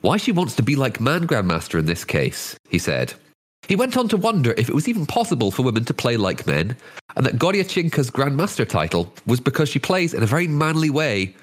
Why 0.00 0.16
she 0.16 0.32
wants 0.32 0.54
to 0.56 0.62
be 0.62 0.76
like 0.76 1.00
man 1.00 1.26
grandmaster 1.26 1.78
in 1.78 1.86
this 1.86 2.04
case, 2.04 2.56
he 2.68 2.78
said. 2.78 3.14
He 3.66 3.76
went 3.76 3.96
on 3.96 4.08
to 4.08 4.16
wonder 4.16 4.54
if 4.58 4.68
it 4.68 4.74
was 4.74 4.88
even 4.88 5.06
possible 5.06 5.50
for 5.50 5.62
women 5.62 5.84
to 5.86 5.94
play 5.94 6.16
like 6.16 6.46
men, 6.46 6.76
and 7.16 7.24
that 7.24 7.38
Goryachenko's 7.38 8.10
Grandmaster 8.10 8.68
title 8.68 9.12
was 9.26 9.40
because 9.40 9.70
she 9.70 9.78
plays 9.78 10.12
in 10.12 10.22
a 10.22 10.26
very 10.26 10.46
manly 10.46 10.90
way, 10.90 11.34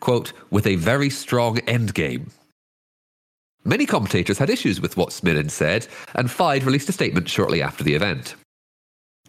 quote, 0.00 0.32
with 0.50 0.66
a 0.66 0.74
very 0.74 1.10
strong 1.10 1.58
endgame. 1.58 2.30
Many 3.64 3.86
commentators 3.86 4.38
had 4.38 4.50
issues 4.50 4.80
with 4.80 4.96
what 4.96 5.10
Smirin 5.10 5.50
said, 5.50 5.86
and 6.14 6.30
FIDE 6.30 6.64
released 6.64 6.88
a 6.88 6.92
statement 6.92 7.28
shortly 7.28 7.62
after 7.62 7.84
the 7.84 7.94
event. 7.94 8.34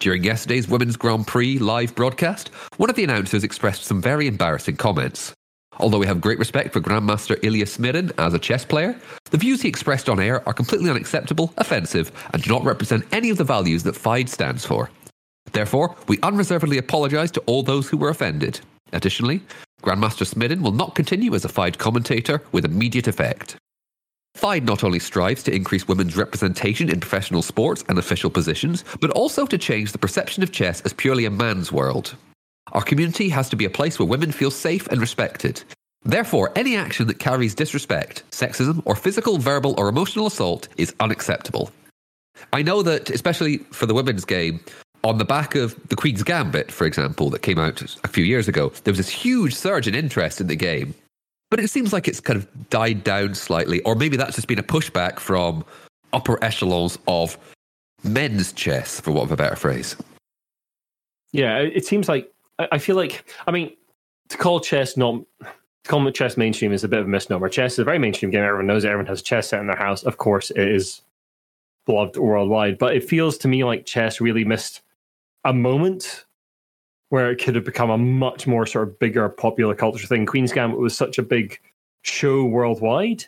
During 0.01 0.23
yesterday's 0.23 0.67
Women's 0.67 0.97
Grand 0.97 1.27
Prix 1.27 1.59
live 1.59 1.93
broadcast, 1.93 2.47
one 2.77 2.89
of 2.89 2.95
the 2.95 3.03
announcers 3.03 3.43
expressed 3.43 3.83
some 3.83 4.01
very 4.01 4.25
embarrassing 4.25 4.77
comments. 4.77 5.31
Although 5.77 5.99
we 5.99 6.07
have 6.07 6.19
great 6.19 6.39
respect 6.39 6.73
for 6.73 6.81
Grandmaster 6.81 7.37
Ilya 7.43 7.67
Smirin 7.67 8.11
as 8.17 8.33
a 8.33 8.39
chess 8.39 8.65
player, 8.65 8.99
the 9.29 9.37
views 9.37 9.61
he 9.61 9.69
expressed 9.69 10.09
on 10.09 10.19
air 10.19 10.41
are 10.49 10.55
completely 10.55 10.89
unacceptable, 10.89 11.53
offensive, 11.59 12.11
and 12.33 12.41
do 12.41 12.49
not 12.49 12.63
represent 12.63 13.05
any 13.11 13.29
of 13.29 13.37
the 13.37 13.43
values 13.43 13.83
that 13.83 13.95
FIDE 13.95 14.27
stands 14.27 14.65
for. 14.65 14.89
Therefore, 15.51 15.95
we 16.07 16.17
unreservedly 16.23 16.79
apologise 16.79 17.29
to 17.31 17.41
all 17.41 17.61
those 17.61 17.87
who 17.87 17.97
were 17.97 18.09
offended. 18.09 18.59
Additionally, 18.93 19.43
Grandmaster 19.83 20.25
Smirin 20.25 20.61
will 20.61 20.71
not 20.71 20.95
continue 20.95 21.35
as 21.35 21.45
a 21.45 21.49
FIDE 21.49 21.77
commentator 21.77 22.41
with 22.51 22.65
immediate 22.65 23.07
effect. 23.07 23.55
FIDE 24.35 24.65
not 24.65 24.83
only 24.83 24.99
strives 24.99 25.43
to 25.43 25.53
increase 25.53 25.87
women's 25.87 26.17
representation 26.17 26.89
in 26.89 26.99
professional 26.99 27.41
sports 27.41 27.83
and 27.89 27.99
official 27.99 28.29
positions, 28.29 28.83
but 28.99 29.11
also 29.11 29.45
to 29.45 29.57
change 29.57 29.91
the 29.91 29.97
perception 29.97 30.41
of 30.41 30.51
chess 30.51 30.81
as 30.81 30.93
purely 30.93 31.25
a 31.25 31.31
man's 31.31 31.71
world. 31.71 32.15
Our 32.71 32.81
community 32.81 33.29
has 33.29 33.49
to 33.49 33.55
be 33.55 33.65
a 33.65 33.69
place 33.69 33.99
where 33.99 34.07
women 34.07 34.31
feel 34.31 34.51
safe 34.51 34.87
and 34.87 35.01
respected. 35.01 35.63
Therefore, 36.03 36.51
any 36.55 36.75
action 36.75 37.07
that 37.07 37.19
carries 37.19 37.53
disrespect, 37.53 38.23
sexism, 38.31 38.81
or 38.85 38.95
physical, 38.95 39.37
verbal, 39.37 39.75
or 39.77 39.89
emotional 39.89 40.25
assault 40.27 40.67
is 40.77 40.95
unacceptable. 40.99 41.69
I 42.53 42.63
know 42.63 42.81
that, 42.81 43.09
especially 43.09 43.59
for 43.71 43.85
the 43.85 43.93
women's 43.93 44.25
game, 44.25 44.61
on 45.03 45.17
the 45.17 45.25
back 45.25 45.55
of 45.55 45.75
the 45.89 45.95
Queen's 45.95 46.23
Gambit, 46.23 46.71
for 46.71 46.85
example, 46.85 47.29
that 47.31 47.41
came 47.43 47.59
out 47.59 47.81
a 48.03 48.07
few 48.07 48.23
years 48.23 48.47
ago, 48.47 48.71
there 48.83 48.91
was 48.91 48.97
this 48.97 49.09
huge 49.09 49.53
surge 49.53 49.87
in 49.87 49.93
interest 49.93 50.41
in 50.41 50.47
the 50.47 50.55
game. 50.55 50.95
But 51.51 51.59
it 51.59 51.69
seems 51.69 51.93
like 51.93 52.07
it's 52.07 52.19
kind 52.19 52.37
of 52.37 52.69
died 52.69 53.03
down 53.03 53.35
slightly, 53.35 53.81
or 53.81 53.93
maybe 53.93 54.17
that's 54.17 54.35
just 54.35 54.47
been 54.47 54.57
a 54.57 54.63
pushback 54.63 55.19
from 55.19 55.63
upper 56.13 56.43
echelons 56.43 56.97
of 57.07 57.37
men's 58.03 58.51
chess, 58.53 58.99
for 58.99 59.11
want 59.11 59.25
of 59.25 59.31
a 59.33 59.37
better 59.37 59.55
phrase. 59.55 59.95
Yeah, 61.33 61.59
it 61.59 61.85
seems 61.85 62.09
like 62.09 62.31
I 62.57 62.77
feel 62.77 62.95
like 62.95 63.31
I 63.47 63.51
mean 63.51 63.75
to 64.29 64.37
call 64.37 64.59
chess 64.59 64.97
not 64.97 65.21
to 65.41 65.89
call 65.89 66.09
chess 66.11 66.37
mainstream 66.37 66.71
is 66.71 66.83
a 66.83 66.87
bit 66.87 66.99
of 66.99 67.05
a 67.05 67.09
misnomer. 67.09 67.49
Chess 67.49 67.73
is 67.73 67.79
a 67.79 67.83
very 67.83 67.99
mainstream 67.99 68.31
game. 68.31 68.43
Everyone 68.43 68.67
knows 68.67 68.83
it. 68.83 68.87
Everyone 68.87 69.07
has 69.07 69.19
a 69.19 69.23
chess 69.23 69.49
set 69.49 69.59
in 69.59 69.67
their 69.67 69.75
house. 69.75 70.03
Of 70.03 70.17
course, 70.17 70.51
it 70.51 70.67
is 70.67 71.01
beloved 71.85 72.17
worldwide. 72.17 72.77
But 72.77 72.95
it 72.95 73.03
feels 73.03 73.37
to 73.39 73.47
me 73.47 73.63
like 73.63 73.85
chess 73.85 74.21
really 74.21 74.45
missed 74.45 74.81
a 75.43 75.53
moment 75.53 76.25
where 77.11 77.29
it 77.29 77.43
could 77.43 77.55
have 77.55 77.65
become 77.65 77.89
a 77.89 77.97
much 77.97 78.47
more 78.47 78.65
sort 78.65 78.87
of 78.87 78.97
bigger 78.97 79.27
popular 79.27 79.75
culture 79.75 80.07
thing. 80.07 80.25
Queen's 80.25 80.53
Gambit 80.53 80.79
was 80.79 80.95
such 80.95 81.17
a 81.17 81.21
big 81.21 81.59
show 82.03 82.45
worldwide, 82.45 83.25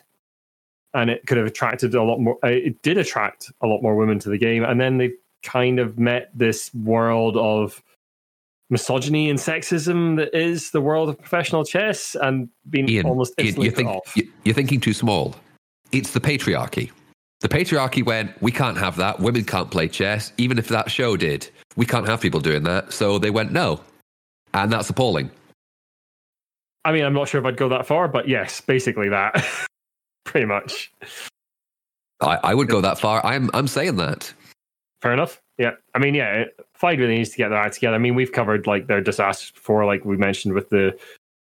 and 0.94 1.10
it 1.10 1.26
could 1.26 1.36
have 1.36 1.46
attracted 1.46 1.94
a 1.94 2.02
lot 2.02 2.18
more. 2.18 2.38
uh, 2.42 2.48
It 2.48 2.80
did 2.80 2.96
attract 2.96 3.52
a 3.60 3.66
lot 3.66 3.82
more 3.82 3.94
women 3.94 4.18
to 4.20 4.30
the 4.30 4.38
game, 4.38 4.64
and 4.64 4.80
then 4.80 4.96
they 4.96 5.12
kind 5.42 5.78
of 5.78 5.98
met 5.98 6.30
this 6.34 6.72
world 6.74 7.36
of 7.36 7.82
misogyny 8.70 9.28
and 9.28 9.38
sexism 9.38 10.16
that 10.16 10.34
is 10.34 10.70
the 10.70 10.80
world 10.80 11.10
of 11.10 11.18
professional 11.18 11.62
chess, 11.62 12.16
and 12.22 12.48
been 12.70 12.88
Ian, 12.88 13.04
almost 13.04 13.34
Ian, 13.38 13.60
you 13.60 13.70
put 13.70 13.76
think 13.76 13.88
off. 13.90 14.16
you're 14.44 14.54
thinking 14.54 14.80
too 14.80 14.94
small. 14.94 15.36
It's 15.92 16.12
the 16.12 16.20
patriarchy. 16.20 16.90
The 17.40 17.50
patriarchy 17.50 18.02
went, 18.02 18.40
we 18.40 18.50
can't 18.50 18.78
have 18.78 18.96
that. 18.96 19.20
Women 19.20 19.44
can't 19.44 19.70
play 19.70 19.88
chess, 19.88 20.32
even 20.38 20.56
if 20.56 20.68
that 20.68 20.90
show 20.90 21.18
did. 21.18 21.50
We 21.76 21.86
can't 21.86 22.06
have 22.06 22.20
people 22.20 22.40
doing 22.40 22.62
that. 22.64 22.92
So 22.92 23.18
they 23.18 23.30
went, 23.30 23.52
no. 23.52 23.80
And 24.52 24.72
that's 24.72 24.88
appalling. 24.90 25.30
I 26.84 26.92
mean, 26.92 27.04
I'm 27.04 27.14
not 27.14 27.28
sure 27.28 27.40
if 27.40 27.46
I'd 27.46 27.56
go 27.56 27.68
that 27.70 27.86
far, 27.86 28.08
but 28.08 28.28
yes, 28.28 28.60
basically 28.60 29.08
that, 29.08 29.44
pretty 30.24 30.46
much. 30.46 30.92
I, 32.20 32.38
I 32.42 32.54
would 32.54 32.68
go 32.68 32.80
that 32.80 32.98
far. 32.98 33.24
I'm 33.24 33.50
I'm 33.54 33.66
saying 33.66 33.96
that. 33.96 34.32
Fair 35.00 35.12
enough. 35.12 35.40
Yeah. 35.58 35.72
I 35.94 35.98
mean, 35.98 36.14
yeah, 36.14 36.44
FIDE 36.74 37.00
really 37.00 37.16
needs 37.16 37.30
to 37.30 37.36
get 37.36 37.48
their 37.48 37.58
act 37.58 37.74
together. 37.74 37.94
I 37.94 37.98
mean, 37.98 38.14
we've 38.14 38.32
covered 38.32 38.66
like 38.66 38.86
their 38.86 39.00
disasters 39.00 39.50
before, 39.50 39.84
like 39.84 40.04
we 40.04 40.16
mentioned 40.16 40.54
with 40.54 40.70
the 40.70 40.98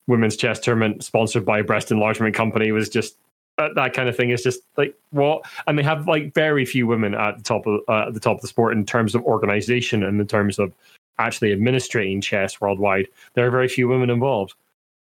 women's 0.06 0.36
chess 0.36 0.58
tournament 0.58 1.04
sponsored 1.04 1.44
by 1.44 1.60
a 1.60 1.64
Breast 1.64 1.90
Enlargement 1.90 2.34
Company 2.34 2.72
was 2.72 2.88
just 2.88 3.16
uh, 3.58 3.68
that 3.74 3.92
kind 3.94 4.08
of 4.08 4.16
thing. 4.16 4.30
Is 4.30 4.42
just 4.42 4.60
like 4.76 4.94
what 5.10 5.42
and 5.66 5.78
they 5.78 5.82
have 5.82 6.08
like 6.08 6.34
very 6.34 6.64
few 6.64 6.86
women 6.86 7.14
at 7.14 7.38
the 7.38 7.42
top 7.42 7.66
of 7.66 7.80
uh, 7.88 8.06
at 8.08 8.14
the 8.14 8.20
top 8.20 8.36
of 8.36 8.42
the 8.42 8.48
sport 8.48 8.76
in 8.76 8.84
terms 8.84 9.14
of 9.14 9.22
organization 9.24 10.02
and 10.02 10.20
in 10.20 10.26
terms 10.26 10.58
of 10.58 10.72
actually 11.18 11.52
administrating 11.52 12.20
chess 12.20 12.60
worldwide. 12.60 13.06
There 13.34 13.46
are 13.46 13.50
very 13.50 13.68
few 13.68 13.88
women 13.88 14.10
involved. 14.10 14.54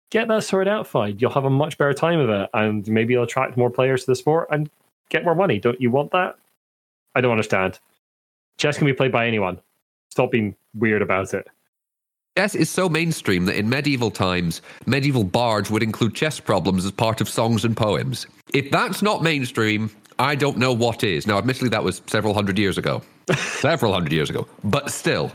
Get 0.09 0.27
that 0.29 0.43
sorted 0.43 0.71
out 0.71 0.87
fine. 0.87 1.17
You'll 1.19 1.31
have 1.31 1.43
a 1.43 1.49
much 1.49 1.77
better 1.77 1.93
time 1.93 2.19
of 2.19 2.29
it 2.29 2.49
and 2.53 2.87
maybe 2.87 3.13
you'll 3.13 3.23
attract 3.23 3.57
more 3.57 3.69
players 3.69 4.05
to 4.05 4.11
the 4.11 4.15
sport 4.15 4.47
and 4.51 4.69
get 5.09 5.25
more 5.25 5.35
money. 5.35 5.59
Don't 5.59 5.81
you 5.81 5.91
want 5.91 6.11
that? 6.11 6.35
I 7.13 7.19
don't 7.19 7.31
understand. 7.31 7.79
Chess 8.57 8.77
can 8.77 8.85
be 8.85 8.93
played 8.93 9.11
by 9.11 9.27
anyone. 9.27 9.59
Stop 10.09 10.31
being 10.31 10.55
weird 10.73 11.01
about 11.01 11.33
it 11.33 11.47
Chess 12.37 12.53
is 12.53 12.69
so 12.69 12.87
mainstream 12.87 13.45
that 13.45 13.55
in 13.55 13.67
medieval 13.67 14.11
times, 14.11 14.61
medieval 14.85 15.23
bards 15.23 15.71
would 15.71 15.81
include 15.81 16.13
chess 16.13 16.39
problems 16.39 16.85
as 16.85 16.91
part 16.91 17.19
of 17.19 17.27
songs 17.27 17.65
and 17.65 17.75
poems. 17.75 18.27
If 18.53 18.69
that's 18.69 19.01
not 19.01 19.23
mainstream, 19.23 19.89
I 20.19 20.35
don't 20.35 20.59
know 20.59 20.71
what 20.71 21.03
is. 21.03 21.25
Now, 21.25 21.39
admittedly, 21.39 21.69
that 21.69 21.83
was 21.83 22.03
several 22.05 22.35
hundred 22.35 22.59
years 22.59 22.77
ago. 22.77 23.01
several 23.35 23.91
hundred 23.91 24.11
years 24.11 24.29
ago. 24.29 24.47
But 24.63 24.91
still, 24.91 25.31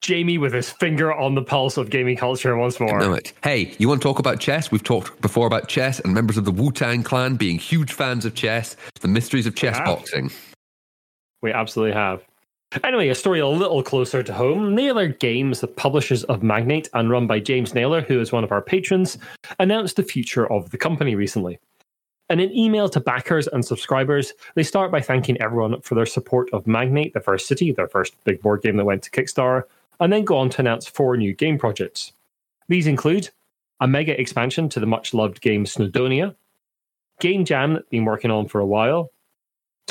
jamie 0.00 0.36
with 0.36 0.52
his 0.52 0.68
finger 0.68 1.14
on 1.14 1.36
the 1.36 1.42
pulse 1.42 1.76
of 1.76 1.90
gaming 1.90 2.16
culture 2.16 2.56
once 2.56 2.80
more 2.80 2.98
know 2.98 3.12
it. 3.12 3.32
Hey, 3.44 3.72
you 3.78 3.86
want 3.86 4.02
to 4.02 4.08
talk 4.08 4.18
about 4.18 4.40
chess? 4.40 4.72
We've 4.72 4.82
talked 4.82 5.20
before 5.20 5.46
about 5.46 5.68
chess 5.68 6.00
and 6.00 6.12
members 6.12 6.36
of 6.36 6.44
the 6.44 6.50
Wu 6.50 6.72
Tang 6.72 7.04
clan 7.04 7.36
being 7.36 7.56
huge 7.56 7.92
fans 7.92 8.24
of 8.24 8.34
chess, 8.34 8.74
the 9.00 9.06
mysteries 9.06 9.46
of 9.46 9.54
chess 9.54 9.78
boxing. 9.84 10.32
We 11.40 11.52
absolutely 11.52 11.94
have. 11.94 12.24
Anyway, 12.84 13.08
a 13.08 13.14
story 13.16 13.40
a 13.40 13.48
little 13.48 13.82
closer 13.82 14.22
to 14.22 14.32
home. 14.32 14.76
Naylor 14.76 15.08
Games, 15.08 15.60
the 15.60 15.66
publishers 15.66 16.22
of 16.24 16.44
Magnate 16.44 16.88
and 16.94 17.10
run 17.10 17.26
by 17.26 17.40
James 17.40 17.74
Naylor, 17.74 18.00
who 18.00 18.20
is 18.20 18.30
one 18.30 18.44
of 18.44 18.52
our 18.52 18.62
patrons, 18.62 19.18
announced 19.58 19.96
the 19.96 20.04
future 20.04 20.50
of 20.52 20.70
the 20.70 20.78
company 20.78 21.16
recently. 21.16 21.58
In 22.28 22.38
an 22.38 22.56
email 22.56 22.88
to 22.90 23.00
backers 23.00 23.48
and 23.48 23.64
subscribers, 23.64 24.34
they 24.54 24.62
start 24.62 24.92
by 24.92 25.00
thanking 25.00 25.40
everyone 25.40 25.80
for 25.80 25.96
their 25.96 26.06
support 26.06 26.48
of 26.52 26.68
Magnate, 26.68 27.12
the 27.12 27.18
first 27.18 27.48
city, 27.48 27.72
their 27.72 27.88
first 27.88 28.14
big 28.22 28.40
board 28.40 28.62
game 28.62 28.76
that 28.76 28.84
went 28.84 29.02
to 29.02 29.10
Kickstarter, 29.10 29.64
and 29.98 30.12
then 30.12 30.24
go 30.24 30.36
on 30.36 30.48
to 30.50 30.60
announce 30.60 30.86
four 30.86 31.16
new 31.16 31.34
game 31.34 31.58
projects. 31.58 32.12
These 32.68 32.86
include 32.86 33.30
a 33.80 33.88
mega 33.88 34.18
expansion 34.18 34.68
to 34.68 34.78
the 34.78 34.86
much 34.86 35.12
loved 35.12 35.40
game 35.40 35.64
Snowdonia, 35.64 36.36
Game 37.18 37.44
Jam 37.44 37.74
that 37.74 37.90
they've 37.90 37.98
been 37.98 38.04
working 38.04 38.30
on 38.30 38.46
for 38.46 38.60
a 38.60 38.66
while, 38.66 39.10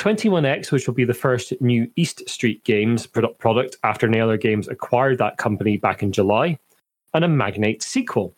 21X, 0.00 0.72
which 0.72 0.86
will 0.86 0.94
be 0.94 1.04
the 1.04 1.12
first 1.12 1.52
new 1.60 1.90
East 1.94 2.26
Street 2.26 2.64
Games 2.64 3.06
product 3.06 3.76
after 3.84 4.08
Naylor 4.08 4.38
Games 4.38 4.66
acquired 4.66 5.18
that 5.18 5.36
company 5.36 5.76
back 5.76 6.02
in 6.02 6.10
July, 6.10 6.58
and 7.12 7.22
a 7.22 7.28
Magnate 7.28 7.82
sequel. 7.82 8.34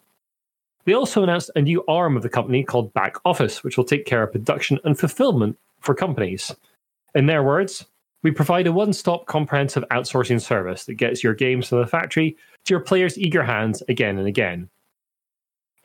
They 0.85 0.95
also 0.95 1.23
announced 1.23 1.53
a 1.55 1.63
new 1.63 1.85
arm 1.87 2.17
of 2.17 2.25
the 2.25 2.29
company 2.29 2.65
called 2.65 2.93
Back 2.95 3.17
Office, 3.25 3.63
which 3.63 3.77
will 3.77 3.85
take 3.85 4.07
care 4.07 4.25
of 4.25 4.33
production 4.33 4.81
and 4.83 4.99
fulfillment 4.99 5.57
for 5.79 5.95
companies. 5.95 6.53
In 7.15 7.27
their 7.27 7.45
words, 7.45 7.87
we 8.25 8.33
provide 8.33 8.67
a 8.67 8.73
one 8.73 8.93
stop 8.93 9.27
comprehensive 9.27 9.85
outsourcing 9.93 10.41
service 10.41 10.87
that 10.87 10.95
gets 10.95 11.23
your 11.23 11.35
games 11.35 11.69
from 11.69 11.79
the 11.79 11.87
factory 11.87 12.37
to 12.65 12.75
your 12.75 12.81
players' 12.81 13.17
eager 13.17 13.45
hands 13.45 13.85
again 13.89 14.19
and 14.19 14.27
again. 14.27 14.69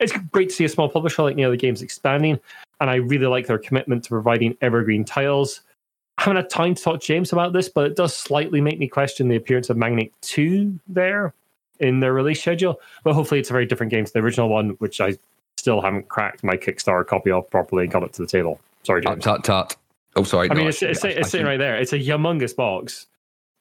It's 0.00 0.12
great 0.32 0.48
to 0.48 0.54
see 0.56 0.64
a 0.64 0.68
small 0.68 0.88
publisher 0.88 1.22
like 1.22 1.36
Naylor 1.36 1.56
Games 1.56 1.82
expanding, 1.82 2.40
and 2.80 2.90
I 2.90 2.96
really 2.96 3.26
like 3.26 3.46
their 3.46 3.58
commitment 3.58 4.02
to 4.04 4.10
providing 4.10 4.56
evergreen 4.60 5.04
titles. 5.04 5.60
I 6.18 6.22
haven't 6.22 6.36
had 6.36 6.50
time 6.50 6.74
to 6.74 6.82
talk 6.82 7.00
to 7.00 7.06
James 7.06 7.32
about 7.32 7.52
this, 7.52 7.68
but 7.68 7.86
it 7.86 7.94
does 7.96 8.14
slightly 8.14 8.60
make 8.60 8.80
me 8.80 8.88
question 8.88 9.28
the 9.28 9.36
appearance 9.36 9.70
of 9.70 9.76
Magnate 9.76 10.12
2 10.22 10.78
there 10.88 11.32
in 11.78 12.00
their 12.00 12.12
release 12.12 12.40
schedule. 12.40 12.80
But 13.04 13.14
hopefully, 13.14 13.38
it's 13.38 13.50
a 13.50 13.52
very 13.52 13.66
different 13.66 13.90
game 13.92 14.04
to 14.04 14.12
the 14.12 14.18
original 14.18 14.48
one, 14.48 14.70
which 14.80 15.00
I 15.00 15.16
still 15.56 15.80
haven't 15.80 16.08
cracked 16.08 16.42
my 16.42 16.56
Kickstarter 16.56 17.06
copy 17.06 17.30
of 17.30 17.48
properly 17.50 17.84
and 17.84 17.92
got 17.92 18.02
it 18.02 18.12
to 18.14 18.22
the 18.22 18.28
table. 18.28 18.60
Sorry, 18.82 19.02
James. 19.02 19.22
tut, 19.22 19.44
tut. 19.44 19.76
Oh, 20.16 20.24
sorry. 20.24 20.50
I 20.50 20.54
mean, 20.54 20.64
no, 20.64 20.68
it's, 20.70 20.82
it's, 20.82 21.04
I- 21.04 21.10
it's 21.10 21.28
I 21.28 21.30
sitting 21.30 21.46
right 21.46 21.56
there. 21.58 21.76
It's 21.76 21.92
a 21.92 21.98
humongous 21.98 22.54
box. 22.56 23.06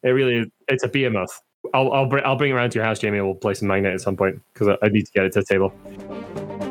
It 0.01 0.09
really 0.09 0.37
is. 0.37 0.47
It's 0.67 0.83
a 0.83 0.87
behemoth. 0.87 1.41
I'll 1.75 1.91
I'll 1.91 2.05
bring 2.07 2.23
I'll 2.25 2.37
bring 2.37 2.51
it 2.51 2.53
around 2.55 2.71
to 2.71 2.79
your 2.79 2.85
house, 2.85 2.97
Jamie. 2.97 3.21
We'll 3.21 3.35
play 3.35 3.53
some 3.53 3.67
Magnate 3.67 3.93
at 3.93 4.01
some 4.01 4.15
point 4.17 4.41
because 4.53 4.69
I, 4.69 4.85
I 4.85 4.89
need 4.89 5.05
to 5.05 5.11
get 5.11 5.25
it 5.25 5.33
to 5.33 5.41
the 5.41 5.45
table. 5.45 6.66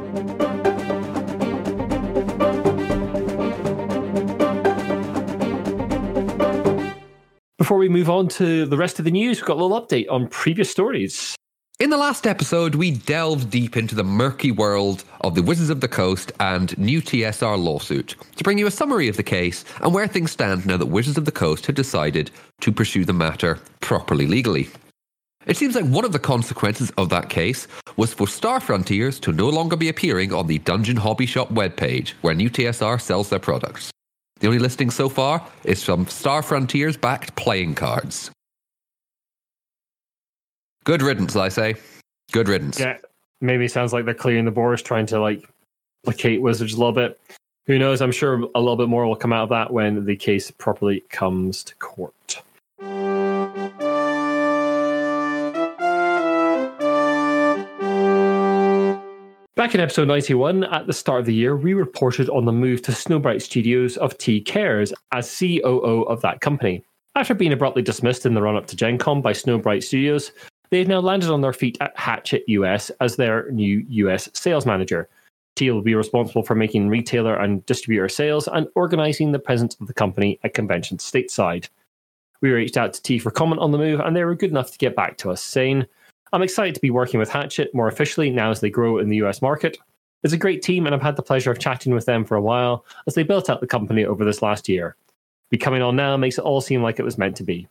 Before 7.58 7.78
we 7.78 7.88
move 7.88 8.10
on 8.10 8.28
to 8.28 8.66
the 8.66 8.76
rest 8.76 8.98
of 8.98 9.06
the 9.06 9.10
news, 9.10 9.40
we've 9.40 9.46
got 9.46 9.56
a 9.56 9.64
little 9.64 9.80
update 9.80 10.10
on 10.10 10.28
previous 10.28 10.70
stories. 10.70 11.34
In 11.80 11.88
the 11.88 11.96
last 11.96 12.26
episode, 12.26 12.74
we 12.74 12.90
delved 12.90 13.48
deep 13.48 13.78
into 13.78 13.94
the 13.94 14.04
murky 14.04 14.50
world 14.50 15.04
of 15.22 15.34
the 15.34 15.42
Wizards 15.42 15.70
of 15.70 15.80
the 15.80 15.88
Coast 15.88 16.32
and 16.38 16.76
new 16.76 17.00
TSR 17.00 17.58
lawsuit 17.58 18.14
to 18.36 18.44
bring 18.44 18.58
you 18.58 18.66
a 18.66 18.70
summary 18.70 19.08
of 19.08 19.16
the 19.16 19.22
case 19.22 19.64
and 19.80 19.94
where 19.94 20.06
things 20.06 20.32
stand 20.32 20.66
now 20.66 20.76
that 20.76 20.84
Wizards 20.84 21.16
of 21.16 21.24
the 21.24 21.32
Coast 21.32 21.64
had 21.64 21.74
decided 21.74 22.30
to 22.60 22.70
pursue 22.70 23.06
the 23.06 23.14
matter 23.14 23.58
properly 23.80 24.26
legally. 24.26 24.68
It 25.46 25.56
seems 25.56 25.74
like 25.74 25.86
one 25.86 26.04
of 26.04 26.12
the 26.12 26.18
consequences 26.18 26.90
of 26.98 27.08
that 27.08 27.30
case 27.30 27.68
was 27.96 28.12
for 28.12 28.28
Star 28.28 28.60
Frontiers 28.60 29.18
to 29.20 29.32
no 29.32 29.48
longer 29.48 29.76
be 29.76 29.88
appearing 29.88 30.30
on 30.30 30.46
the 30.46 30.58
Dungeon 30.58 30.96
Hobby 30.96 31.24
Shop 31.24 31.48
webpage 31.48 32.10
where 32.20 32.34
new 32.34 32.50
TSR 32.50 33.00
sells 33.00 33.30
their 33.30 33.38
products. 33.38 33.90
The 34.40 34.46
only 34.46 34.58
listing 34.58 34.90
so 34.90 35.08
far 35.08 35.46
is 35.64 35.82
from 35.82 36.06
Star 36.06 36.42
Frontiers 36.42 36.96
backed 36.96 37.34
playing 37.36 37.74
cards. 37.74 38.30
Good 40.84 41.02
riddance, 41.02 41.34
I 41.34 41.48
say. 41.48 41.74
Good 42.32 42.48
riddance. 42.48 42.78
Yeah, 42.78 42.98
maybe 43.40 43.66
sounds 43.66 43.92
like 43.92 44.04
they're 44.04 44.14
clearing 44.14 44.44
the 44.44 44.50
borders, 44.50 44.82
trying 44.82 45.06
to 45.06 45.20
like 45.20 45.48
placate 46.04 46.42
Wizards 46.42 46.74
a 46.74 46.78
little 46.78 46.92
bit. 46.92 47.18
Who 47.66 47.78
knows? 47.78 48.00
I'm 48.00 48.12
sure 48.12 48.46
a 48.54 48.60
little 48.60 48.76
bit 48.76 48.88
more 48.88 49.06
will 49.06 49.16
come 49.16 49.32
out 49.32 49.44
of 49.44 49.48
that 49.48 49.72
when 49.72 50.04
the 50.04 50.16
case 50.16 50.50
properly 50.52 51.00
comes 51.08 51.64
to 51.64 51.74
court. 51.76 52.42
Back 59.66 59.74
in 59.74 59.80
episode 59.80 60.06
91, 60.06 60.62
at 60.62 60.86
the 60.86 60.92
start 60.92 61.18
of 61.18 61.26
the 61.26 61.34
year, 61.34 61.56
we 61.56 61.74
reported 61.74 62.30
on 62.30 62.44
the 62.44 62.52
move 62.52 62.82
to 62.82 62.92
Snowbright 62.92 63.42
Studios 63.42 63.96
of 63.96 64.16
T 64.16 64.40
Cares 64.40 64.92
as 65.10 65.36
COO 65.36 66.02
of 66.02 66.20
that 66.20 66.40
company. 66.40 66.84
After 67.16 67.34
being 67.34 67.52
abruptly 67.52 67.82
dismissed 67.82 68.26
in 68.26 68.34
the 68.34 68.42
run 68.42 68.54
up 68.54 68.68
to 68.68 68.76
Gen 68.76 68.96
Con 68.96 69.20
by 69.20 69.32
Snowbright 69.32 69.82
Studios, 69.82 70.30
they 70.70 70.78
have 70.78 70.86
now 70.86 71.00
landed 71.00 71.30
on 71.30 71.40
their 71.40 71.52
feet 71.52 71.76
at 71.80 71.98
Hachette 71.98 72.48
US 72.48 72.90
as 73.00 73.16
their 73.16 73.50
new 73.50 73.84
US 73.88 74.28
sales 74.34 74.66
manager. 74.66 75.08
T 75.56 75.68
will 75.72 75.82
be 75.82 75.96
responsible 75.96 76.44
for 76.44 76.54
making 76.54 76.88
retailer 76.88 77.34
and 77.34 77.66
distributor 77.66 78.08
sales 78.08 78.46
and 78.46 78.68
organizing 78.76 79.32
the 79.32 79.40
presence 79.40 79.76
of 79.80 79.88
the 79.88 79.94
company 79.94 80.38
at 80.44 80.54
conventions 80.54 81.02
stateside. 81.02 81.68
We 82.40 82.52
reached 82.52 82.76
out 82.76 82.92
to 82.92 83.02
T 83.02 83.18
for 83.18 83.32
comment 83.32 83.60
on 83.60 83.72
the 83.72 83.78
move, 83.78 83.98
and 83.98 84.14
they 84.14 84.22
were 84.22 84.36
good 84.36 84.50
enough 84.50 84.70
to 84.70 84.78
get 84.78 84.94
back 84.94 85.18
to 85.18 85.32
us, 85.32 85.42
saying, 85.42 85.86
I'm 86.32 86.42
excited 86.42 86.74
to 86.74 86.80
be 86.80 86.90
working 86.90 87.20
with 87.20 87.30
Hachette 87.30 87.74
more 87.74 87.88
officially 87.88 88.30
now 88.30 88.50
as 88.50 88.60
they 88.60 88.70
grow 88.70 88.98
in 88.98 89.08
the 89.08 89.16
US 89.16 89.40
market. 89.40 89.78
It's 90.22 90.32
a 90.32 90.38
great 90.38 90.62
team, 90.62 90.86
and 90.86 90.94
I've 90.94 91.02
had 91.02 91.16
the 91.16 91.22
pleasure 91.22 91.50
of 91.50 91.58
chatting 91.58 91.94
with 91.94 92.06
them 92.06 92.24
for 92.24 92.36
a 92.36 92.42
while 92.42 92.84
as 93.06 93.14
they 93.14 93.22
built 93.22 93.48
out 93.48 93.60
the 93.60 93.66
company 93.66 94.04
over 94.04 94.24
this 94.24 94.42
last 94.42 94.68
year. 94.68 94.96
Becoming 95.50 95.82
on 95.82 95.94
now 95.94 96.16
makes 96.16 96.38
it 96.38 96.42
all 96.42 96.60
seem 96.60 96.82
like 96.82 96.98
it 96.98 97.04
was 97.04 97.18
meant 97.18 97.36
to 97.36 97.44
be. 97.44 97.68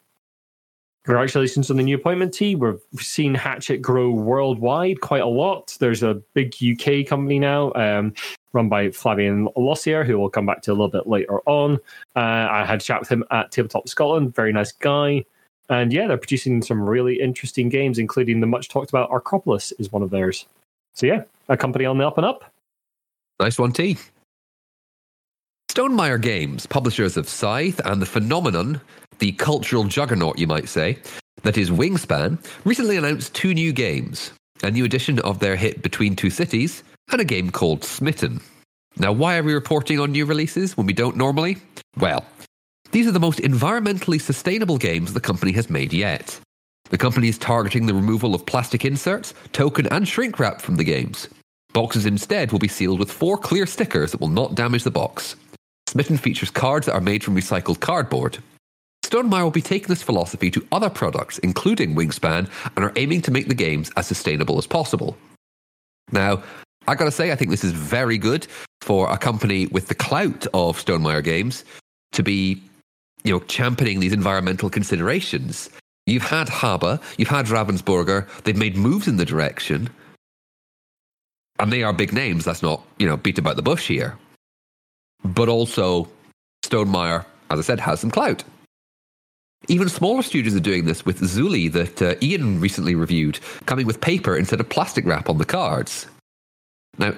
Congratulations 1.04 1.70
on 1.70 1.78
the 1.78 1.84
new 1.84 1.98
appointment, 1.98 2.34
T. 2.34 2.56
We've 2.56 2.80
seen 2.96 3.36
Hachette 3.36 3.82
grow 3.82 4.10
worldwide 4.10 5.02
quite 5.02 5.22
a 5.22 5.28
lot. 5.28 5.78
There's 5.80 6.02
a 6.02 6.16
big 6.34 6.56
UK 6.60 7.06
company 7.06 7.38
now, 7.38 7.72
um, 7.74 8.14
run 8.54 8.70
by 8.70 8.88
Flavien 8.88 9.52
Lossier, 9.56 10.04
who 10.04 10.18
we'll 10.18 10.30
come 10.30 10.48
back 10.48 10.64
to 10.64 10.72
a 10.72 10.74
little 10.74 10.88
bit 10.88 11.06
later 11.06 11.42
on. 11.46 11.76
Uh, 12.16 12.48
I 12.50 12.66
had 12.66 12.82
a 12.82 12.84
chat 12.84 13.02
with 13.02 13.10
him 13.10 13.24
at 13.30 13.52
Tabletop 13.52 13.88
Scotland. 13.88 14.34
Very 14.34 14.52
nice 14.52 14.72
guy. 14.72 15.26
And 15.70 15.92
yeah, 15.92 16.08
they're 16.08 16.18
producing 16.18 16.62
some 16.62 16.82
really 16.82 17.20
interesting 17.20 17.70
games, 17.70 17.98
including 17.98 18.40
the 18.40 18.48
much 18.48 18.70
talked 18.70 18.90
about 18.90 19.10
Akropolis 19.10 19.74
is 19.80 19.92
one 19.92 20.04
of 20.04 20.12
theirs. 20.12 20.46
So 20.94 21.08
yeah, 21.08 21.24
a 21.50 21.58
company 21.58 21.86
on 21.86 21.98
the 21.98 22.08
up 22.08 22.18
and 22.18 22.26
up. 22.26 22.52
Nice 23.40 23.60
one, 23.60 23.72
T. 23.72 23.98
Stonemaier 25.70 26.22
Games, 26.22 26.66
publishers 26.66 27.18
of 27.18 27.28
Scythe 27.28 27.82
and 27.84 28.02
The 28.02 28.06
Phenomenon, 28.06 28.80
the 29.20 29.34
cultural 29.34 29.84
juggernaut, 29.84 30.40
you 30.40 30.48
might 30.48 30.70
say, 30.70 30.98
that 31.42 31.58
is 31.58 31.70
Wingspan, 31.70 32.40
recently 32.64 32.96
announced 32.96 33.34
two 33.34 33.54
new 33.54 33.74
games 33.74 34.32
a 34.64 34.72
new 34.72 34.86
edition 34.86 35.20
of 35.20 35.40
their 35.40 35.56
hit 35.56 35.82
Between 35.82 36.16
Two 36.16 36.30
Cities, 36.30 36.84
and 37.12 37.20
a 37.20 37.26
game 37.26 37.52
called 37.52 37.84
Smitten. 37.84 38.40
Now, 38.98 39.12
why 39.12 39.38
are 39.38 39.44
we 39.44 39.54
reporting 39.54 40.00
on 40.00 40.12
new 40.12 40.26
releases 40.26 40.78
when 40.78 40.88
we 40.88 40.94
don't 40.94 41.18
normally? 41.18 41.58
Well, 41.98 42.26
these 42.96 43.08
are 43.08 43.12
the 43.12 43.20
most 43.20 43.40
environmentally 43.40 44.22
sustainable 44.22 44.78
games 44.78 45.12
the 45.12 45.20
company 45.20 45.52
has 45.52 45.70
made 45.70 45.92
yet. 45.92 46.40
The 46.92 46.98
company 46.98 47.28
is 47.28 47.38
targeting 47.38 47.88
the 47.88 47.94
removal 47.94 48.34
of 48.34 48.46
plastic 48.46 48.86
inserts, 48.86 49.34
token, 49.52 49.86
and 49.92 50.08
shrink 50.08 50.40
wrap 50.40 50.62
from 50.62 50.78
the 50.78 50.86
games. 50.86 51.28
Boxes 51.74 52.06
instead 52.06 52.54
will 52.54 52.60
be 52.60 52.70
sealed 52.70 53.00
with 53.00 53.12
four 53.12 53.38
clear 53.38 53.66
stickers 53.66 54.14
that 54.14 54.22
will 54.22 54.30
not 54.30 54.56
damage 54.56 54.86
the 54.86 54.92
box. 54.92 55.36
Smitten 55.88 56.16
features 56.16 56.50
cards 56.50 56.86
that 56.86 56.94
are 56.94 57.02
made 57.02 57.22
from 57.22 57.36
recycled 57.36 57.82
cardboard. 57.82 58.38
Stonemaier 59.04 59.44
will 59.44 59.52
be 59.52 59.62
taking 59.62 59.90
this 59.90 60.02
philosophy 60.02 60.50
to 60.52 60.66
other 60.72 60.90
products, 60.90 61.38
including 61.40 61.96
Wingspan, 61.96 62.50
and 62.78 62.86
are 62.86 62.94
aiming 62.96 63.22
to 63.24 63.32
make 63.32 63.50
the 63.50 63.56
games 63.56 63.92
as 63.98 64.08
sustainable 64.08 64.58
as 64.58 64.68
possible. 64.68 65.18
Now, 66.14 66.44
I 66.88 66.96
gotta 66.96 67.12
say, 67.12 67.34
I 67.34 67.36
think 67.36 67.52
this 67.52 67.66
is 67.66 67.74
very 67.74 68.18
good 68.18 68.48
for 68.80 69.12
a 69.12 69.18
company 69.18 69.68
with 69.68 69.90
the 69.90 69.96
clout 69.96 70.48
of 70.54 70.78
Stonemaier 70.78 71.26
Games 71.26 71.66
to 72.14 72.24
be, 72.24 72.64
you 73.26 73.34
know, 73.34 73.40
championing 73.42 74.00
these 74.00 74.14
environmental 74.14 74.70
considerations. 74.70 75.70
You've 76.06 76.24
had 76.24 76.48
HABA, 76.48 77.02
you've 77.18 77.28
had 77.28 77.48
Ravensburger, 77.48 78.28
they've 78.44 78.56
made 78.56 78.78
moves 78.78 79.08
in 79.08 79.18
the 79.18 79.26
direction. 79.26 79.90
And 81.58 81.74
they 81.74 81.84
are 81.84 81.92
big 81.92 82.14
names, 82.14 82.46
let's 82.46 82.62
not, 82.62 82.86
you 83.00 83.08
know, 83.08 83.18
beat 83.18 83.40
about 83.40 83.56
the 83.56 83.64
bush 83.64 83.88
here. 83.88 84.18
But 85.24 85.50
also, 85.50 86.08
Stonemaier, 86.64 87.26
as 87.50 87.60
I 87.60 87.64
said, 87.64 87.80
has 87.80 88.00
some 88.00 88.12
clout. 88.12 88.44
Even 89.68 89.90
smaller 89.90 90.22
studios 90.22 90.56
are 90.56 90.60
doing 90.60 90.86
this 90.86 91.06
with 91.06 91.22
Zuli 91.22 91.72
that 91.72 92.02
uh, 92.02 92.16
Ian 92.22 92.60
recently 92.60 92.94
reviewed, 92.94 93.40
coming 93.66 93.88
with 93.88 94.00
paper 94.00 94.38
instead 94.38 94.60
of 94.60 94.70
plastic 94.70 95.06
wrap 95.06 95.28
on 95.28 95.40
the 95.40 95.46
cards. 95.46 96.06
Now, 97.00 97.16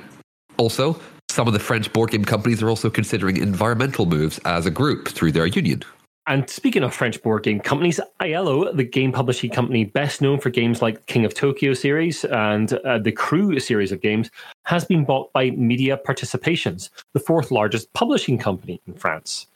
also, 0.55 1.01
some 1.29 1.47
of 1.47 1.53
the 1.53 1.59
French 1.59 1.91
board 1.91 2.11
game 2.11 2.23
companies 2.23 2.63
are 2.63 2.69
also 2.69 2.89
considering 2.89 3.35
environmental 3.35 4.05
moves 4.05 4.39
as 4.45 4.65
a 4.65 4.71
group 4.71 5.09
through 5.09 5.33
their 5.33 5.45
union. 5.45 5.83
And 6.27 6.49
speaking 6.49 6.83
of 6.83 6.93
French 6.93 7.23
board 7.23 7.43
game 7.43 7.61
companies, 7.61 8.01
IELLO, 8.19 8.75
the 8.75 8.83
game 8.83 9.13
publishing 9.13 9.49
company 9.49 9.85
best 9.85 10.21
known 10.21 10.41
for 10.41 10.49
games 10.49 10.81
like 10.81 11.05
King 11.05 11.23
of 11.23 11.33
Tokyo 11.33 11.73
series 11.73 12.25
and 12.25 12.73
uh, 12.73 12.97
the 12.97 13.13
Crew 13.13 13.57
series 13.61 13.93
of 13.93 14.01
games, 14.01 14.29
has 14.65 14.83
been 14.83 15.05
bought 15.05 15.31
by 15.31 15.51
Media 15.51 15.97
Participations, 16.05 16.89
the 17.13 17.21
fourth 17.21 17.49
largest 17.49 17.91
publishing 17.93 18.37
company 18.37 18.81
in 18.87 18.93
France. 18.93 19.47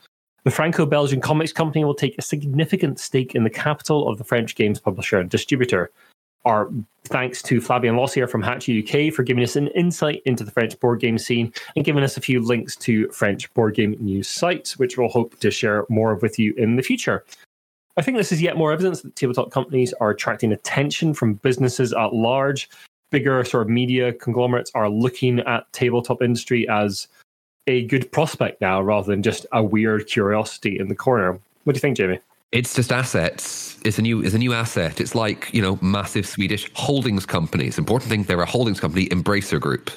The 0.45 0.51
Franco 0.51 0.85
Belgian 0.85 1.19
comics 1.19 1.51
company 1.51 1.83
will 1.83 1.93
take 1.93 2.17
a 2.17 2.21
significant 2.21 3.01
stake 3.01 3.35
in 3.35 3.43
the 3.43 3.49
capital 3.49 4.07
of 4.07 4.17
the 4.17 4.23
French 4.23 4.55
games 4.55 4.79
publisher 4.79 5.19
and 5.19 5.29
distributor, 5.29 5.91
our 6.45 6.69
thanks 7.05 7.41
to 7.43 7.59
Flavien 7.59 7.97
Lossier 7.97 8.27
from 8.27 8.41
Hatch 8.41 8.69
UK 8.69 9.13
for 9.13 9.23
giving 9.23 9.43
us 9.43 9.55
an 9.55 9.67
insight 9.69 10.21
into 10.25 10.43
the 10.43 10.51
French 10.51 10.79
board 10.79 10.99
game 10.99 11.17
scene 11.17 11.53
and 11.75 11.85
giving 11.85 12.03
us 12.03 12.17
a 12.17 12.21
few 12.21 12.41
links 12.41 12.75
to 12.77 13.09
French 13.09 13.53
board 13.53 13.75
game 13.75 13.95
news 13.99 14.27
sites, 14.27 14.77
which 14.77 14.97
we'll 14.97 15.09
hope 15.09 15.39
to 15.39 15.51
share 15.51 15.85
more 15.89 16.15
with 16.15 16.39
you 16.39 16.53
in 16.57 16.75
the 16.75 16.83
future. 16.83 17.23
I 17.97 18.01
think 18.01 18.17
this 18.17 18.31
is 18.31 18.41
yet 18.41 18.57
more 18.57 18.71
evidence 18.71 19.01
that 19.01 19.15
tabletop 19.15 19.51
companies 19.51 19.93
are 19.93 20.11
attracting 20.11 20.53
attention 20.53 21.13
from 21.13 21.35
businesses 21.35 21.93
at 21.93 22.13
large. 22.13 22.69
Bigger 23.09 23.43
sort 23.43 23.63
of 23.63 23.69
media 23.69 24.13
conglomerates 24.13 24.71
are 24.73 24.89
looking 24.89 25.39
at 25.41 25.71
tabletop 25.73 26.21
industry 26.21 26.67
as 26.69 27.07
a 27.67 27.85
good 27.87 28.11
prospect 28.11 28.61
now 28.61 28.81
rather 28.81 29.07
than 29.07 29.21
just 29.21 29.45
a 29.51 29.61
weird 29.61 30.07
curiosity 30.07 30.79
in 30.79 30.87
the 30.87 30.95
corner. 30.95 31.33
What 31.63 31.73
do 31.73 31.77
you 31.77 31.81
think, 31.81 31.97
Jamie? 31.97 32.19
It's 32.51 32.73
just 32.75 32.91
assets. 32.91 33.79
It's 33.85 33.97
a 33.97 34.01
new 34.01 34.21
it's 34.21 34.33
a 34.35 34.37
new 34.37 34.53
asset. 34.53 34.99
It's 34.99 35.15
like, 35.15 35.49
you 35.53 35.61
know, 35.61 35.79
massive 35.81 36.25
Swedish 36.27 36.69
holdings 36.73 37.25
companies. 37.25 37.77
Important 37.77 38.09
thing, 38.09 38.23
they're 38.23 38.41
a 38.41 38.45
holdings 38.45 38.79
company, 38.79 39.07
Embracer 39.07 39.59
Group. 39.59 39.89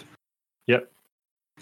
Yep. 0.66 0.90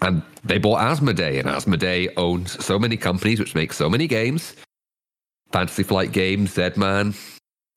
And 0.01 0.21
they 0.43 0.57
bought 0.57 0.79
Asmodee, 0.81 1.39
and 1.39 1.47
Asmodee 1.47 2.13
owns 2.17 2.63
so 2.63 2.77
many 2.77 2.97
companies 2.97 3.39
which 3.39 3.55
make 3.55 3.73
so 3.73 3.89
many 3.89 4.07
games. 4.07 4.55
Fantasy 5.51 5.83
Flight 5.83 6.11
Games, 6.11 6.53
Z-Man 6.53 7.13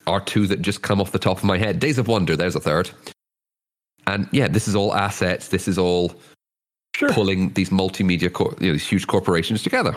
are 0.07 0.21
two 0.21 0.47
that 0.47 0.61
just 0.61 0.81
come 0.81 0.99
off 0.99 1.11
the 1.11 1.19
top 1.19 1.37
of 1.37 1.43
my 1.43 1.57
head. 1.57 1.79
Days 1.79 1.97
of 1.97 2.07
Wonder, 2.07 2.35
there's 2.35 2.55
a 2.55 2.59
third. 2.59 2.89
And 4.07 4.27
yeah, 4.31 4.47
this 4.47 4.67
is 4.67 4.75
all 4.75 4.95
assets. 4.95 5.49
This 5.49 5.67
is 5.67 5.77
all 5.77 6.13
Sure. 6.95 7.09
pulling 7.11 7.53
these 7.53 7.69
multimedia, 7.69 8.31
cor- 8.33 8.55
you 8.59 8.67
know, 8.67 8.73
these 8.73 8.87
huge 8.87 9.05
corporations 9.05 9.61
together. 9.61 9.95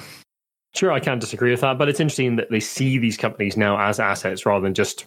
Sure, 0.75 0.93
I 0.93 1.01
can't 1.01 1.21
disagree 1.21 1.51
with 1.51 1.63
that, 1.63 1.79
but 1.79 1.89
it's 1.89 2.01
interesting 2.01 2.37
that 2.37 2.51
they 2.51 2.61
see 2.61 2.99
these 2.99 3.17
companies 3.17 3.57
now 3.57 3.79
as 3.79 3.99
assets 3.99 4.47
rather 4.47 4.63
than 4.63 4.75
just 4.75 5.07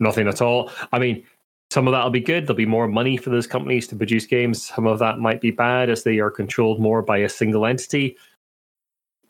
nothing 0.00 0.28
at 0.28 0.42
all. 0.42 0.70
I 0.92 0.98
mean, 0.98 1.24
some 1.70 1.88
of 1.88 1.92
that 1.92 2.02
will 2.04 2.10
be 2.10 2.20
good. 2.20 2.46
There'll 2.46 2.56
be 2.56 2.66
more 2.66 2.86
money 2.88 3.16
for 3.16 3.30
those 3.30 3.46
companies 3.46 3.88
to 3.88 3.96
produce 3.96 4.26
games. 4.26 4.66
Some 4.66 4.86
of 4.86 4.98
that 4.98 5.18
might 5.18 5.40
be 5.40 5.50
bad 5.50 5.88
as 5.88 6.04
they 6.04 6.18
are 6.18 6.30
controlled 6.30 6.78
more 6.80 7.00
by 7.00 7.18
a 7.18 7.28
single 7.28 7.64
entity. 7.64 8.16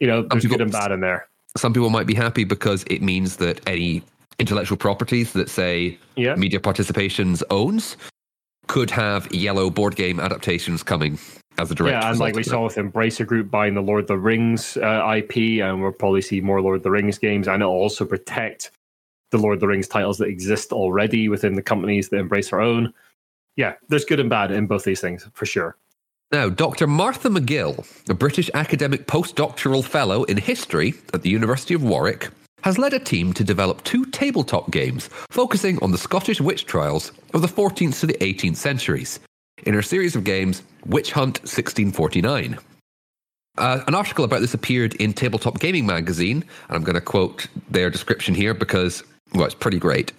You 0.01 0.09
know, 0.09 0.23
there's 0.23 0.43
people- 0.43 0.59
good 0.59 0.63
and 0.65 0.73
bad 0.73 0.91
in 0.91 1.01
there. 1.01 1.29
Some 1.57 1.73
people 1.73 1.91
might 1.91 2.07
be 2.07 2.15
happy 2.15 2.43
because 2.45 2.83
it 2.89 3.03
means 3.03 3.37
that 3.37 3.61
any 3.69 4.03
intellectual 4.41 4.77
properties 4.79 5.33
that 5.35 5.49
say 5.49 5.99
Yeah. 6.17 6.35
media 6.35 6.59
participations 6.59 7.43
owns 7.51 7.97
could 8.67 8.91
have 8.91 9.29
IELLO 9.29 9.73
board 9.73 9.95
game 9.95 10.19
adaptations 10.19 10.83
coming 10.83 11.19
as 11.59 11.71
a 11.71 11.75
direct 11.75 12.03
Yeah, 12.03 12.11
and 12.11 12.19
like 12.19 12.35
we 12.35 12.43
saw 12.43 12.65
with 12.65 12.77
Embracer 12.77 13.27
Group 13.27 13.51
buying 13.51 13.75
the 13.75 13.83
Lord 13.83 14.01
of 14.01 14.07
the 14.09 14.19
Rings 14.19 14.77
uh, 14.77 15.15
IP, 15.17 15.63
and 15.63 15.83
we'll 15.83 15.93
probably 15.93 16.23
see 16.23 16.41
more 16.41 16.61
Lord 16.61 16.77
of 16.77 16.83
the 16.83 16.91
Rings 16.91 17.19
games, 17.19 17.49
and 17.49 17.63
it'll 17.63 17.75
also 17.75 18.05
protect 18.05 18.71
the 19.31 19.39
Lord 19.39 19.55
of 19.55 19.61
the 19.61 19.69
Rings 19.69 19.89
titles 19.89 20.19
that 20.19 20.29
exist 20.29 20.73
already 20.73 21.29
within 21.29 21.55
the 21.55 21.63
companies 21.63 22.09
that 22.09 22.17
Embracer 22.17 22.65
own. 22.65 22.93
Yeah, 23.57 23.75
there's 23.89 24.05
good 24.05 24.21
and 24.21 24.31
bad 24.31 24.51
in 24.51 24.67
both 24.67 24.85
these 24.85 25.01
things 25.01 25.27
for 25.35 25.47
sure. 25.47 25.77
Now, 26.31 26.49
Dr. 26.49 26.87
Martha 26.87 27.29
McGill, 27.29 27.87
a 28.09 28.15
British 28.15 28.51
academic 28.55 29.07
postdoctoral 29.07 29.85
fellow 29.85 30.25
in 30.25 30.39
history 30.39 30.95
at 31.13 31.23
the 31.23 31.29
University 31.29 31.75
of 31.75 31.83
Warwick, 31.83 32.31
has 32.63 32.79
led 32.79 32.95
a 32.95 32.99
team 32.99 33.35
to 33.35 33.45
develop 33.45 33.85
two 33.85 34.07
tabletop 34.07 34.71
games 34.71 35.11
focusing 35.31 35.79
on 35.83 35.91
the 35.91 35.99
Scottish 35.99 36.41
witch 36.41 36.65
trials 36.65 37.13
of 37.35 37.43
the 37.43 37.49
14th 37.49 38.01
to 38.01 38.07
the 38.07 38.15
18th 38.15 38.57
centuries 38.57 39.21
in 39.65 39.75
her 39.75 39.83
series 39.83 40.17
of 40.17 40.25
games 40.25 40.63
Witch 40.87 41.13
Hunt 41.13 41.39
1649. 41.41 42.59
Uh, 43.59 43.81
an 43.87 43.95
article 43.95 44.25
about 44.25 44.41
this 44.41 44.55
appeared 44.55 44.95
in 44.95 45.13
Tabletop 45.13 45.61
Gaming 45.61 45.87
Magazine, 45.87 46.45
and 46.69 46.77
I'm 46.77 46.85
going 46.85 46.95
to 46.95 47.01
quote 47.01 47.47
their 47.71 47.91
description 47.91 48.35
here 48.35 48.55
because, 48.55 49.05
well, 49.35 49.45
it's 49.45 49.55
pretty 49.55 49.79
great. 49.79 50.13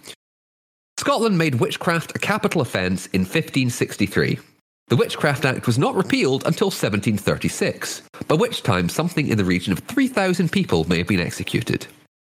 Scotland 0.99 1.37
made 1.37 1.55
witchcraft 1.55 2.15
a 2.15 2.19
capital 2.19 2.61
offence 2.61 3.07
in 3.07 3.21
1563. 3.21 4.39
The 4.87 4.95
Witchcraft 4.95 5.45
Act 5.45 5.65
was 5.65 5.79
not 5.79 5.95
repealed 5.95 6.45
until 6.45 6.67
1736, 6.67 8.03
by 8.27 8.35
which 8.35 8.61
time 8.61 8.89
something 8.89 9.27
in 9.27 9.37
the 9.37 9.45
region 9.45 9.73
of 9.73 9.79
3,000 9.79 10.51
people 10.51 10.87
may 10.87 10.99
have 10.99 11.07
been 11.07 11.19
executed. 11.19 11.87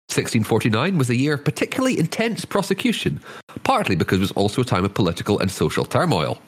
1649 0.09 0.97
was 0.97 1.11
a 1.11 1.17
year 1.17 1.35
of 1.35 1.45
particularly 1.45 1.99
intense 1.99 2.45
prosecution, 2.45 3.21
partly 3.65 3.97
because 3.97 4.19
it 4.19 4.23
was 4.23 4.33
also 4.33 4.63
a 4.63 4.65
time 4.65 4.85
of 4.85 4.95
political 4.95 5.39
and 5.41 5.51
social 5.51 5.85
turmoil. 5.85 6.41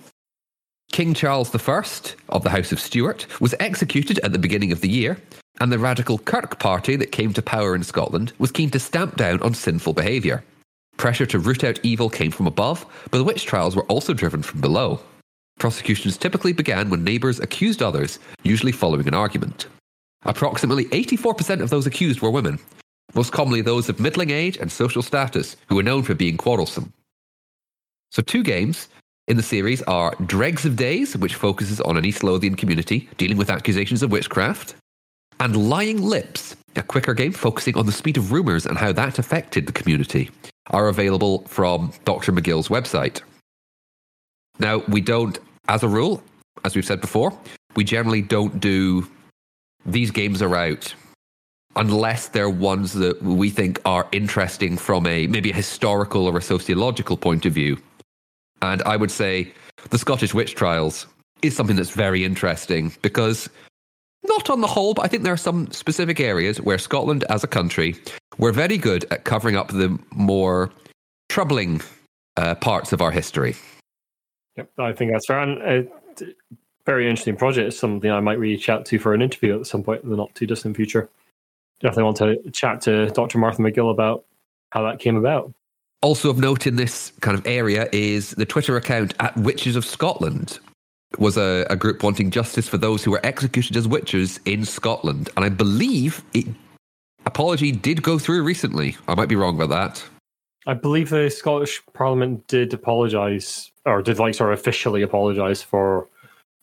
King 0.92 1.14
Charles 1.14 1.54
I 1.54 1.84
of 2.30 2.42
the 2.42 2.50
House 2.50 2.72
of 2.72 2.80
Stuart 2.80 3.26
was 3.40 3.54
executed 3.60 4.18
at 4.20 4.32
the 4.32 4.38
beginning 4.38 4.72
of 4.72 4.80
the 4.80 4.88
year, 4.88 5.18
and 5.60 5.70
the 5.70 5.78
radical 5.78 6.18
Kirk 6.18 6.58
party 6.58 6.96
that 6.96 7.12
came 7.12 7.32
to 7.34 7.42
power 7.42 7.74
in 7.74 7.82
Scotland 7.82 8.32
was 8.38 8.50
keen 8.50 8.70
to 8.70 8.80
stamp 8.80 9.16
down 9.16 9.40
on 9.42 9.54
sinful 9.54 9.92
behaviour. 9.92 10.42
Pressure 10.96 11.26
to 11.26 11.38
root 11.38 11.62
out 11.62 11.78
evil 11.84 12.10
came 12.10 12.30
from 12.30 12.46
above, 12.46 12.84
but 13.10 13.18
the 13.18 13.24
witch 13.24 13.46
trials 13.46 13.76
were 13.76 13.84
also 13.84 14.12
driven 14.12 14.42
from 14.42 14.60
below. 14.60 15.00
Prosecutions 15.58 16.16
typically 16.16 16.52
began 16.52 16.90
when 16.90 17.04
neighbours 17.04 17.38
accused 17.38 17.82
others, 17.82 18.18
usually 18.42 18.72
following 18.72 19.06
an 19.06 19.14
argument. 19.14 19.66
Approximately 20.24 20.86
84% 20.86 21.60
of 21.60 21.70
those 21.70 21.86
accused 21.86 22.20
were 22.20 22.30
women, 22.30 22.58
most 23.14 23.32
commonly 23.32 23.60
those 23.60 23.88
of 23.88 24.00
middling 24.00 24.30
age 24.30 24.56
and 24.56 24.70
social 24.70 25.02
status, 25.02 25.56
who 25.68 25.76
were 25.76 25.82
known 25.82 26.02
for 26.02 26.14
being 26.14 26.36
quarrelsome. 26.36 26.92
So, 28.10 28.22
two 28.22 28.42
games 28.42 28.88
in 29.28 29.36
the 29.36 29.42
series 29.42 29.82
are 29.82 30.14
Dregs 30.26 30.64
of 30.64 30.76
Days, 30.76 31.16
which 31.16 31.34
focuses 31.34 31.80
on 31.82 31.96
an 31.96 32.04
East 32.04 32.24
Lothian 32.24 32.56
community 32.56 33.08
dealing 33.18 33.36
with 33.36 33.50
accusations 33.50 34.02
of 34.02 34.10
witchcraft, 34.10 34.74
and 35.38 35.68
Lying 35.68 36.02
Lips, 36.02 36.56
a 36.76 36.82
quicker 36.82 37.14
game 37.14 37.32
focusing 37.32 37.76
on 37.76 37.86
the 37.86 37.92
speed 37.92 38.16
of 38.16 38.32
rumours 38.32 38.66
and 38.66 38.78
how 38.78 38.90
that 38.92 39.18
affected 39.18 39.66
the 39.66 39.72
community, 39.72 40.30
are 40.70 40.88
available 40.88 41.42
from 41.42 41.92
Dr. 42.04 42.32
McGill's 42.32 42.68
website. 42.68 43.20
Now, 44.58 44.82
we 44.88 45.00
don't, 45.00 45.38
as 45.68 45.82
a 45.82 45.88
rule, 45.88 46.22
as 46.64 46.74
we've 46.74 46.84
said 46.84 47.00
before, 47.00 47.38
we 47.76 47.84
generally 47.84 48.22
don't 48.22 48.58
do 48.58 49.06
these 49.86 50.10
games 50.10 50.42
are 50.42 50.56
out 50.56 50.94
unless 51.76 52.28
they're 52.28 52.50
ones 52.50 52.94
that 52.94 53.22
we 53.22 53.50
think 53.50 53.80
are 53.84 54.08
interesting 54.10 54.76
from 54.76 55.06
a 55.06 55.26
maybe 55.28 55.50
a 55.50 55.54
historical 55.54 56.26
or 56.26 56.38
a 56.38 56.42
sociological 56.42 57.16
point 57.16 57.46
of 57.46 57.52
view. 57.52 57.76
And 58.62 58.82
I 58.82 58.96
would 58.96 59.10
say 59.10 59.52
the 59.90 59.98
Scottish 59.98 60.34
witch 60.34 60.54
trials 60.54 61.06
is 61.42 61.54
something 61.54 61.76
that's 61.76 61.90
very 61.90 62.24
interesting 62.24 62.92
because 63.02 63.48
not 64.24 64.50
on 64.50 64.60
the 64.60 64.66
whole, 64.66 64.94
but 64.94 65.04
I 65.04 65.08
think 65.08 65.22
there 65.22 65.32
are 65.32 65.36
some 65.36 65.70
specific 65.70 66.20
areas 66.20 66.60
where 66.60 66.78
Scotland 66.78 67.24
as 67.28 67.44
a 67.44 67.46
country, 67.46 67.96
we're 68.38 68.52
very 68.52 68.76
good 68.76 69.04
at 69.10 69.24
covering 69.24 69.56
up 69.56 69.68
the 69.68 69.98
more 70.12 70.70
troubling 71.28 71.80
uh, 72.36 72.54
parts 72.56 72.92
of 72.92 73.00
our 73.00 73.10
history. 73.10 73.54
Yep, 74.56 74.70
I 74.78 74.92
think 74.92 75.12
that's 75.12 75.26
fair. 75.26 75.40
And 75.40 75.88
uh, 76.20 76.24
very 76.84 77.08
interesting 77.08 77.36
project. 77.36 77.68
It's 77.68 77.78
something 77.78 78.10
I 78.10 78.20
might 78.20 78.38
reach 78.38 78.68
out 78.68 78.86
to 78.86 78.98
for 78.98 79.14
an 79.14 79.22
interview 79.22 79.58
at 79.58 79.66
some 79.66 79.82
point 79.82 80.02
in 80.02 80.10
the 80.10 80.16
not 80.16 80.34
too 80.34 80.46
distant 80.46 80.76
future. 80.76 81.08
Definitely 81.80 82.04
want 82.04 82.16
to 82.16 82.50
chat 82.50 82.80
to 82.82 83.10
Dr. 83.10 83.38
Martha 83.38 83.62
McGill 83.62 83.90
about 83.90 84.24
how 84.70 84.82
that 84.82 84.98
came 84.98 85.16
about. 85.16 85.52
Also 86.00 86.30
of 86.30 86.38
note 86.38 86.66
in 86.66 86.76
this 86.76 87.12
kind 87.20 87.36
of 87.36 87.46
area 87.46 87.88
is 87.92 88.30
the 88.32 88.46
Twitter 88.46 88.76
account 88.76 89.14
at 89.18 89.36
Witches 89.36 89.74
of 89.74 89.84
Scotland 89.84 90.60
was 91.18 91.36
a, 91.36 91.66
a 91.70 91.76
group 91.76 92.02
wanting 92.02 92.30
justice 92.30 92.68
for 92.68 92.78
those 92.78 93.02
who 93.02 93.10
were 93.10 93.24
executed 93.24 93.76
as 93.76 93.88
witches 93.88 94.38
in 94.44 94.64
Scotland. 94.64 95.30
And 95.36 95.44
I 95.44 95.48
believe 95.48 96.22
it 96.34 96.46
apology 97.26 97.72
did 97.72 98.02
go 98.02 98.18
through 98.18 98.42
recently. 98.42 98.96
I 99.08 99.14
might 99.14 99.28
be 99.28 99.36
wrong 99.36 99.60
about 99.60 99.70
that. 99.70 100.04
I 100.66 100.74
believe 100.74 101.08
the 101.08 101.30
Scottish 101.30 101.82
Parliament 101.94 102.46
did 102.46 102.74
apologise, 102.74 103.70
or 103.86 104.02
did 104.02 104.18
like 104.18 104.34
sort 104.34 104.52
of 104.52 104.58
officially 104.58 105.02
apologise 105.02 105.62
for 105.62 106.06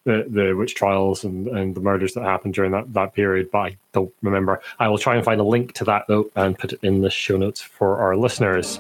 the, 0.06 0.26
the 0.30 0.54
witch 0.54 0.76
trials 0.76 1.24
and, 1.24 1.48
and 1.48 1.74
the 1.74 1.82
murders 1.82 2.14
that 2.14 2.24
happened 2.24 2.54
during 2.54 2.72
that, 2.72 2.94
that 2.94 3.16
period, 3.16 3.50
but 3.52 3.58
I 3.58 3.78
don't 3.94 4.14
remember. 4.22 4.62
I 4.78 4.88
will 4.88 5.00
try 5.00 5.16
and 5.16 5.26
find 5.26 5.42
a 5.42 5.44
link 5.44 5.74
to 5.74 5.84
that 5.86 6.06
though 6.08 6.30
and 6.36 6.58
put 6.58 6.74
it 6.74 6.80
in 6.84 7.02
the 7.02 7.10
show 7.10 7.38
notes 7.38 7.62
for 7.62 7.98
our 7.98 8.16
listeners. 8.16 8.80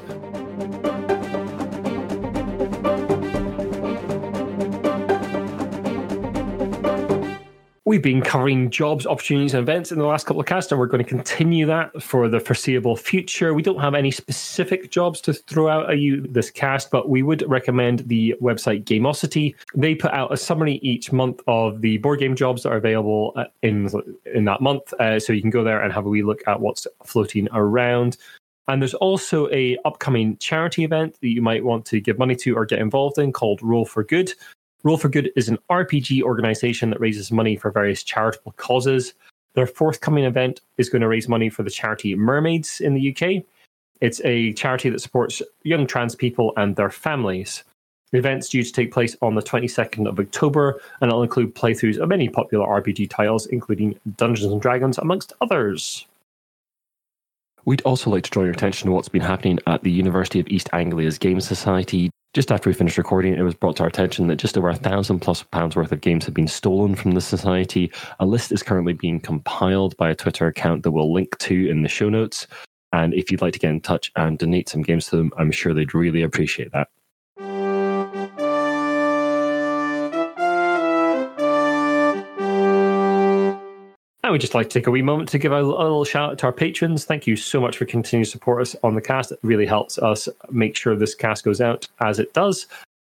We've 7.88 8.02
been 8.02 8.24
covering 8.24 8.72
jobs, 8.72 9.06
opportunities, 9.06 9.54
and 9.54 9.62
events 9.62 9.92
in 9.92 10.00
the 10.00 10.08
last 10.08 10.26
couple 10.26 10.40
of 10.40 10.48
casts, 10.48 10.72
and 10.72 10.80
we're 10.80 10.88
going 10.88 11.04
to 11.04 11.08
continue 11.08 11.68
that 11.68 12.02
for 12.02 12.28
the 12.28 12.40
foreseeable 12.40 12.96
future. 12.96 13.54
We 13.54 13.62
don't 13.62 13.80
have 13.80 13.94
any 13.94 14.10
specific 14.10 14.90
jobs 14.90 15.22
to 15.22 15.34
throw 15.34 15.70
out 15.70 15.92
at 15.92 16.00
you 16.00 16.22
this 16.22 16.50
cast, 16.50 16.90
but 16.90 17.10
we 17.10 17.22
would 17.22 17.48
recommend 17.48 18.00
the 18.08 18.34
website 18.42 18.86
Gameosity. 18.86 19.54
They 19.76 19.94
put 19.94 20.14
out 20.14 20.34
a 20.34 20.38
summary 20.38 20.80
each 20.82 21.12
month 21.12 21.42
of 21.46 21.82
the 21.82 22.00
board 22.00 22.22
game 22.22 22.36
jobs 22.36 22.64
that 22.64 22.70
are 22.70 22.78
available 22.78 23.34
uh, 23.36 23.44
in 23.62 23.88
in 24.34 24.46
that 24.46 24.62
month, 24.62 24.92
uh, 24.94 25.20
so 25.20 25.32
you 25.32 25.42
can 25.42 25.52
go 25.52 25.64
there 25.64 25.84
and 25.84 25.94
have 25.94 26.08
a 26.08 26.10
wee 26.10 26.24
look 26.24 26.42
at 26.48 26.60
what's 26.60 26.88
floating 27.04 27.48
around. 27.54 28.18
And 28.68 28.82
there's 28.82 28.96
also 28.96 29.48
a 29.52 29.78
upcoming 29.86 30.38
charity 30.38 30.86
event 30.86 31.20
that 31.22 31.30
you 31.30 31.44
might 31.44 31.64
want 31.64 31.86
to 31.86 32.02
give 32.02 32.18
money 32.18 32.36
to 32.38 32.58
or 32.58 32.66
get 32.66 32.80
involved 32.80 33.20
in 33.20 33.32
called 33.32 33.62
Roll 33.62 33.86
for 33.86 34.04
Good. 34.04 34.34
Roll 34.86 34.98
for 34.98 35.10
Good 35.10 35.32
is 35.36 35.50
an 35.50 35.58
RPG 35.72 36.22
organization 36.22 36.92
that 36.92 37.02
raises 37.02 37.32
money 37.32 37.56
for 37.56 37.72
various 37.72 38.04
charitable 38.04 38.54
causes. 38.58 39.16
Their 39.56 39.66
forthcoming 39.66 40.26
event 40.26 40.62
is 40.78 40.90
going 40.90 41.02
to 41.02 41.08
raise 41.08 41.28
money 41.28 41.50
for 41.50 41.64
the 41.64 41.72
charity 41.72 42.14
Mermaids 42.14 42.82
in 42.82 42.94
the 42.94 43.10
UK. 43.10 43.44
It's 44.00 44.22
a 44.24 44.54
charity 44.54 44.92
that 44.92 45.02
supports 45.02 45.42
young 45.64 45.88
trans 45.88 46.14
people 46.14 46.54
and 46.56 46.76
their 46.76 46.92
families. 46.92 47.64
The 48.12 48.20
event's 48.20 48.48
due 48.48 48.64
to 48.64 48.72
take 48.72 48.94
place 48.94 49.18
on 49.24 49.34
the 49.34 49.42
22nd 49.42 50.08
of 50.08 50.20
October, 50.20 50.80
and 51.02 51.10
it'll 51.10 51.24
include 51.24 51.56
playthroughs 51.56 51.98
of 51.98 52.08
many 52.08 52.30
popular 52.30 52.68
RPG 52.68 53.10
titles, 53.10 53.48
including 53.48 54.00
Dungeons 54.18 54.52
and 54.52 54.62
Dragons, 54.62 55.00
amongst 55.00 55.34
others. 55.42 56.06
We'd 57.66 57.82
also 57.82 58.12
like 58.12 58.24
to 58.26 58.30
draw 58.30 58.44
your 58.44 58.54
attention 58.54 58.86
to 58.86 58.92
what's 58.92 59.10
been 59.10 59.24
happening 59.24 59.58
at 59.66 59.82
the 59.82 59.92
University 59.92 60.40
of 60.40 60.48
East 60.48 60.70
Anglia's 60.74 61.18
Game 61.18 61.42
Society. 61.42 62.12
Just 62.36 62.52
after 62.52 62.70
we 62.70 62.74
finished 62.74 62.98
recording, 62.98 63.34
it 63.34 63.44
was 63.44 63.54
brought 63.54 63.78
to 63.78 63.84
our 63.84 63.88
attention 63.88 64.28
that 64.28 64.36
just 64.36 64.58
over 64.58 64.68
a 64.68 64.76
thousand 64.76 65.22
plus 65.22 65.42
pounds 65.42 65.74
worth 65.74 65.94
of 65.94 66.02
games 66.02 66.26
have 66.26 66.34
been 66.34 66.50
stolen 66.50 66.94
from 66.94 67.12
the 67.12 67.22
society. 67.22 67.90
A 68.20 68.26
list 68.26 68.52
is 68.52 68.62
currently 68.62 68.92
being 68.92 69.22
compiled 69.22 69.96
by 69.96 70.10
a 70.10 70.16
Twitter 70.16 70.46
account 70.46 70.84
that 70.84 70.92
we'll 70.92 71.14
link 71.14 71.38
to 71.38 71.70
in 71.70 71.84
the 71.84 71.88
show 71.88 72.10
notes. 72.10 72.46
And 72.92 73.14
if 73.14 73.32
you'd 73.32 73.42
like 73.42 73.54
to 73.54 73.60
get 73.60 73.70
in 73.70 73.80
touch 73.80 74.12
and 74.18 74.38
donate 74.38 74.68
some 74.68 74.82
games 74.82 75.08
to 75.08 75.16
them, 75.16 75.32
I'm 75.38 75.50
sure 75.50 75.74
they'd 75.74 75.96
really 75.96 76.24
appreciate 76.24 76.74
that. 76.74 76.90
Would 84.36 84.42
just 84.42 84.54
like 84.54 84.68
to 84.68 84.80
take 84.80 84.88
a 84.88 84.92
wee 84.92 85.02
moment 85.02 85.30
to 85.30 85.40
give 85.40 85.54
a, 85.54 85.62
a, 85.62 85.64
little 85.64 86.04
shout 86.04 86.32
out 86.32 86.38
to 86.40 86.48
our 86.48 86.52
patrons. 86.52 87.06
Thank 87.06 87.26
you 87.26 87.38
so 87.38 87.62
much 87.62 87.78
for 87.78 87.86
continuing 87.86 88.26
to 88.26 88.30
support 88.30 88.62
us 88.62 88.76
on 88.84 88.94
the 88.94 89.00
cast. 89.00 89.32
It 89.32 89.40
really 89.44 89.66
helps 89.66 89.98
us 89.98 90.28
make 90.52 90.76
sure 90.76 90.94
this 90.94 91.16
cast 91.16 91.46
goes 91.46 91.62
out 91.62 91.88
as 92.02 92.20
it 92.20 92.34
does. 92.34 92.68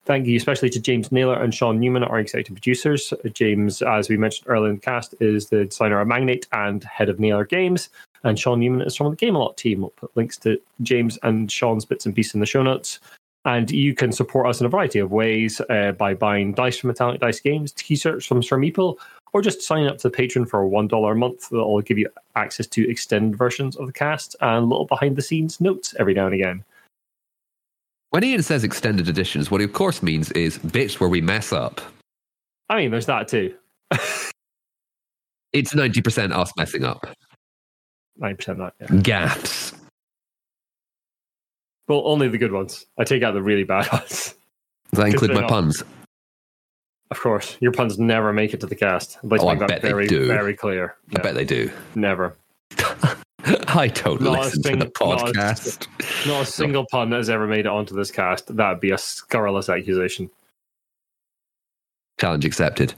Thank 0.04 0.26
you 0.26 0.36
especially 0.36 0.68
to 0.68 0.78
James 0.78 1.10
Naylor 1.10 1.42
and 1.42 1.54
Sean 1.54 1.80
Newman, 1.80 2.04
our 2.04 2.18
executive 2.18 2.54
producers. 2.54 3.14
James, 3.32 3.80
as 3.80 4.10
we 4.10 4.18
mentioned 4.18 4.46
earlier 4.46 4.68
in 4.68 4.74
the 4.74 4.82
cast, 4.82 5.14
is 5.18 5.48
the 5.48 5.64
designer 5.64 6.02
of 6.02 6.06
Magnate 6.06 6.48
and 6.52 6.84
head 6.84 7.08
of 7.08 7.18
Naylor 7.18 7.46
Games. 7.46 7.88
And 8.22 8.38
Sean 8.38 8.60
Newman 8.60 8.82
is 8.82 8.94
from 8.94 9.10
the 9.10 9.16
Gamelot 9.16 9.56
team. 9.56 9.80
We'll 9.80 9.90
put 9.96 10.14
links 10.18 10.36
to 10.40 10.60
James 10.82 11.18
and 11.22 11.50
Sean's 11.50 11.86
bits 11.86 12.04
and 12.04 12.14
pieces 12.14 12.34
in 12.34 12.40
the 12.40 12.46
show 12.46 12.62
notes. 12.62 13.00
And 13.46 13.70
you 13.70 13.94
can 13.94 14.12
support 14.12 14.48
us 14.48 14.60
in 14.60 14.66
a 14.66 14.68
variety 14.68 14.98
of 14.98 15.12
ways 15.12 15.62
uh, 15.70 15.92
by 15.92 16.12
buying 16.12 16.52
dice 16.52 16.76
from 16.76 16.88
Metallic 16.88 17.20
Dice 17.20 17.40
Games, 17.40 17.72
t-shirts 17.72 18.26
from 18.26 18.42
Sir 18.42 18.58
Meeple, 18.58 18.98
or 19.32 19.42
just 19.42 19.62
sign 19.62 19.86
up 19.86 19.98
to 19.98 20.08
the 20.08 20.16
Patreon 20.16 20.48
for 20.48 20.64
$1 20.64 21.12
a 21.12 21.14
month. 21.14 21.48
That'll 21.50 21.80
give 21.82 21.98
you 21.98 22.08
access 22.36 22.66
to 22.68 22.88
extended 22.88 23.36
versions 23.36 23.76
of 23.76 23.86
the 23.86 23.92
cast 23.92 24.36
and 24.40 24.68
little 24.68 24.86
behind 24.86 25.16
the 25.16 25.22
scenes 25.22 25.60
notes 25.60 25.94
every 25.98 26.14
now 26.14 26.26
and 26.26 26.34
again. 26.34 26.64
When 28.10 28.24
Ian 28.24 28.42
says 28.42 28.64
extended 28.64 29.08
editions, 29.08 29.50
what 29.50 29.60
he 29.60 29.64
of 29.64 29.72
course 29.72 30.02
means 30.02 30.30
is 30.32 30.58
bits 30.58 31.00
where 31.00 31.08
we 31.08 31.20
mess 31.20 31.52
up. 31.52 31.80
I 32.68 32.76
mean, 32.78 32.90
there's 32.90 33.06
that 33.06 33.28
too. 33.28 33.54
it's 35.52 35.74
90% 35.74 36.32
us 36.32 36.52
messing 36.56 36.84
up. 36.84 37.06
90% 38.20 38.58
that, 38.58 38.74
yeah. 38.80 39.00
Gaps. 39.02 39.72
Well, 41.88 42.02
only 42.04 42.28
the 42.28 42.38
good 42.38 42.52
ones. 42.52 42.86
I 42.98 43.04
take 43.04 43.22
out 43.22 43.34
the 43.34 43.42
really 43.42 43.64
bad 43.64 43.86
ones. 43.92 44.34
Does 44.92 44.98
that 44.98 45.08
include 45.08 45.34
my 45.34 45.40
not. 45.40 45.50
puns? 45.50 45.82
Of 47.10 47.20
course, 47.20 47.56
your 47.60 47.72
puns 47.72 47.98
never 47.98 48.32
make 48.32 48.52
it 48.52 48.60
to 48.60 48.66
the 48.66 48.74
cast. 48.74 49.18
I'd 49.22 49.30
like 49.30 49.40
oh, 49.40 49.48
I 49.48 49.54
bet 49.54 49.80
very, 49.80 50.06
they 50.06 50.08
do. 50.08 50.26
Very 50.26 50.54
clear. 50.54 50.96
I 51.14 51.20
bet 51.20 51.34
they 51.34 51.44
do. 51.44 51.70
Never. 51.94 52.36
I 53.68 53.88
don't 53.88 54.20
not 54.20 54.40
listen 54.40 54.62
sing- 54.62 54.78
to 54.80 54.86
the 54.86 54.90
podcast. 54.90 55.86
Not 56.00 56.24
a, 56.24 56.28
not 56.28 56.42
a 56.42 56.46
single 56.46 56.86
pun 56.90 57.12
has 57.12 57.30
ever 57.30 57.46
made 57.46 57.60
it 57.60 57.66
onto 57.66 57.94
this 57.94 58.10
cast. 58.10 58.54
That'd 58.56 58.80
be 58.80 58.90
a 58.90 58.98
scurrilous 58.98 59.68
accusation. 59.68 60.30
Challenge 62.18 62.44
accepted. 62.44 62.94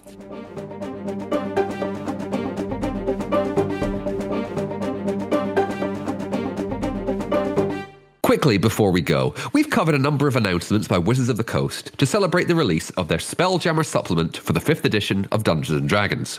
Quickly 8.29 8.59
before 8.59 8.91
we 8.91 9.01
go, 9.01 9.35
we've 9.55 9.71
covered 9.71 9.95
a 9.95 9.99
number 9.99 10.29
of 10.29 10.37
announcements 10.37 10.87
by 10.87 10.99
Wizards 10.99 11.31
of 11.31 11.39
the 11.39 11.45
Coast 11.45 11.97
to 11.97 12.05
celebrate 12.05 12.47
the 12.47 12.55
release 12.55 12.91
of 12.91 13.09
their 13.09 13.17
Spelljammer 13.17 13.87
supplement 13.87 14.37
for 14.37 14.53
the 14.53 14.61
5th 14.61 14.85
edition 14.85 15.27
of 15.33 15.45
Dungeons 15.45 15.89
Dragons. 15.89 16.39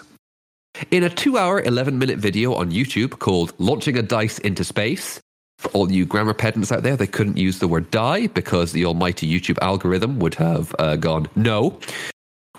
In 0.91 1.02
a 1.02 1.10
2 1.10 1.36
hour, 1.36 1.63
11 1.63 1.97
minute 1.97 2.19
video 2.19 2.54
on 2.54 2.69
YouTube 2.69 3.17
called 3.17 3.56
Launching 3.58 3.97
a 3.97 4.04
Dice 4.04 4.38
into 4.38 4.63
Space, 4.63 5.19
for 5.58 5.71
all 5.71 5.91
you 5.91 6.06
grammar 6.06 6.36
pedants 6.36 6.71
out 6.71 6.84
there, 6.84 6.95
they 6.95 7.08
couldn't 7.08 7.38
use 7.38 7.58
the 7.58 7.67
word 7.67 7.89
die 7.89 8.28
because 8.28 8.71
the 8.71 8.86
almighty 8.86 9.28
YouTube 9.28 9.58
algorithm 9.60 10.19
would 10.19 10.36
have 10.36 10.75
uh, 10.78 10.95
gone 10.95 11.28
no. 11.36 11.80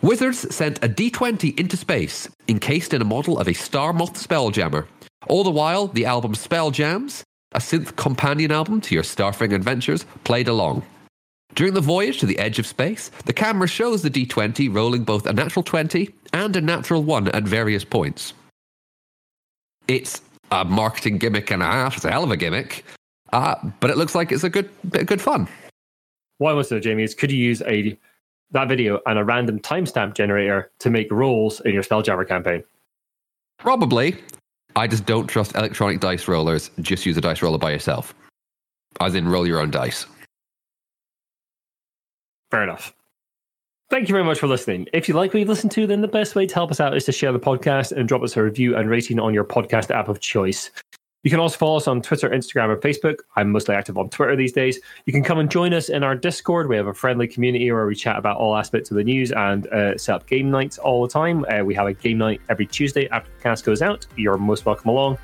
Wizards 0.03 0.53
sent 0.53 0.85
a 0.85 0.89
D20 0.89 1.57
into 1.57 1.77
space, 1.77 2.29
encased 2.49 2.93
in 2.93 3.01
a 3.01 3.05
model 3.05 3.39
of 3.39 3.47
a 3.47 3.53
Star 3.53 3.93
Moth 3.93 4.15
Spelljammer. 4.15 4.89
All 5.29 5.45
the 5.45 5.51
while, 5.51 5.87
the 5.87 6.07
album 6.07 6.35
Spelljams 6.35 7.23
a 7.53 7.59
synth 7.59 7.97
companion 7.97 8.53
album 8.53 8.81
to 8.83 8.95
your 8.95 9.05
Starfang 9.05 9.53
adventures, 9.55 10.05
played 10.25 10.49
along. 10.49 10.83
During 11.55 11.75
the 11.75 11.81
voyage 11.81 12.21
to 12.21 12.27
the 12.27 12.39
edge 12.39 12.59
of 12.59 12.67
space, 12.67 13.11
the 13.25 13.33
camera 13.33 13.67
shows 13.67 14.03
the 14.03 14.11
D20 14.11 14.73
rolling 14.75 15.03
both 15.03 15.27
a 15.27 15.33
natural 15.33 15.63
20 15.63 16.09
and 16.33 16.55
a 16.55 16.61
natural 16.61 17.03
1 17.03 17.29
at 17.29 17.43
various 17.43 17.85
points. 17.85 18.35
It's 19.89 20.23
a 20.53 20.65
marketing 20.65 21.19
gimmick 21.19 21.51
and 21.51 21.63
a 21.63 21.67
half. 21.67 21.97
It's 21.97 22.05
a 22.05 22.11
hell 22.11 22.25
of 22.25 22.31
a 22.31 22.37
gimmick, 22.37 22.85
uh, 23.33 23.57
but 23.81 23.91
it 23.91 23.97
looks 23.97 24.15
like 24.15 24.31
it's 24.31 24.45
a 24.45 24.51
good 24.51 24.71
bit 24.89 25.03
of 25.03 25.07
good 25.09 25.21
fun. 25.21 25.49
What 26.39 26.53
I 26.53 26.55
want 26.55 26.69
to 26.69 26.75
know, 26.75 26.81
Jamie, 26.81 27.03
is 27.03 27.15
could 27.15 27.33
you 27.33 27.39
use 27.39 27.63
a 27.63 27.99
that 28.53 28.69
video 28.69 29.01
and 29.07 29.19
a 29.19 29.25
random 29.25 29.61
timestamp 29.61 30.15
generator 30.15 30.71
to 30.81 30.91
make 30.91 31.11
rolls 31.11 31.61
in 31.61 31.73
your 31.73 31.83
Spelljammer 31.83 32.27
campaign? 32.27 32.65
Probably. 33.59 34.17
I 34.77 34.87
just 34.87 35.07
don't 35.07 35.27
trust 35.27 35.55
electronic 35.55 36.01
dice 36.01 36.29
rollers. 36.29 36.71
Just 36.81 37.05
use 37.07 37.17
a 37.17 37.21
dice 37.21 37.43
roller 37.43 37.59
by 37.59 37.71
yourself. 37.73 38.15
As 39.01 39.15
in, 39.15 39.29
roll 39.29 39.47
your 39.47 39.61
own 39.61 39.71
dice. 39.71 40.07
Fair 42.51 42.63
enough. 42.63 42.93
Thank 43.91 44.09
you 44.09 44.13
very 44.13 44.25
much 44.25 44.39
for 44.39 44.47
listening. 44.47 44.87
If 44.93 45.09
you 45.09 45.15
like 45.15 45.35
what 45.35 45.41
you've 45.41 45.49
listened 45.49 45.73
to, 45.73 45.87
then 45.87 46.01
the 46.01 46.09
best 46.09 46.37
way 46.37 46.47
to 46.47 46.55
help 46.55 46.71
us 46.71 46.79
out 46.79 46.97
is 46.97 47.05
to 47.07 47.13
share 47.13 47.33
the 47.33 47.41
podcast 47.41 47.91
and 47.91 48.09
drop 48.09 48.23
us 48.23 48.37
a 48.37 48.43
review 48.43 48.77
and 48.77 48.89
rating 48.89 49.19
on 49.19 49.35
your 49.35 49.45
podcast 49.45 49.91
app 49.91 50.09
of 50.09 50.21
choice. 50.21 50.71
You 51.23 51.31
can 51.31 51.39
also 51.39 51.59
follow 51.59 51.77
us 51.77 51.87
on 51.87 52.01
Twitter, 52.01 52.31
Instagram, 52.31 52.73
and 52.73 52.81
Facebook. 52.81 53.19
I'm 53.37 53.51
mostly 53.53 53.75
active 53.75 53.99
on 53.99 54.09
Twitter 54.09 54.37
these 54.37 54.53
days. 54.53 54.81
You 55.05 55.13
can 55.13 55.23
come 55.23 55.39
and 55.39 55.51
join 55.51 55.75
us 55.75 55.91
in 55.91 56.03
our 56.03 56.15
Discord. 56.15 56.67
We 56.67 56.77
have 56.77 56.87
a 56.87 56.95
friendly 56.95 57.29
community 57.29 57.71
where 57.71 57.87
we 57.87 57.95
chat 57.95 58.17
about 58.17 58.39
all 58.39 58.57
aspects 58.57 58.91
of 58.91 58.97
the 58.97 59.05
news 59.05 59.31
and 59.31 59.67
uh, 59.67 59.99
set 59.99 60.15
up 60.15 60.27
game 60.27 60.51
nights 60.51 60.79
all 60.79 61.03
the 61.03 61.13
time. 61.13 61.45
Uh, 61.45 61.63
we 61.63 61.75
have 61.75 61.87
a 61.87 61.93
game 61.93 62.17
night 62.17 62.41
every 62.49 62.67
Tuesday 62.67 63.07
after 63.11 63.31
the 63.37 63.43
cast 63.43 63.67
goes 63.67 63.83
out. 63.83 64.07
You're 64.17 64.39
most 64.39 64.65
welcome 64.65 64.89
along. 64.89 65.19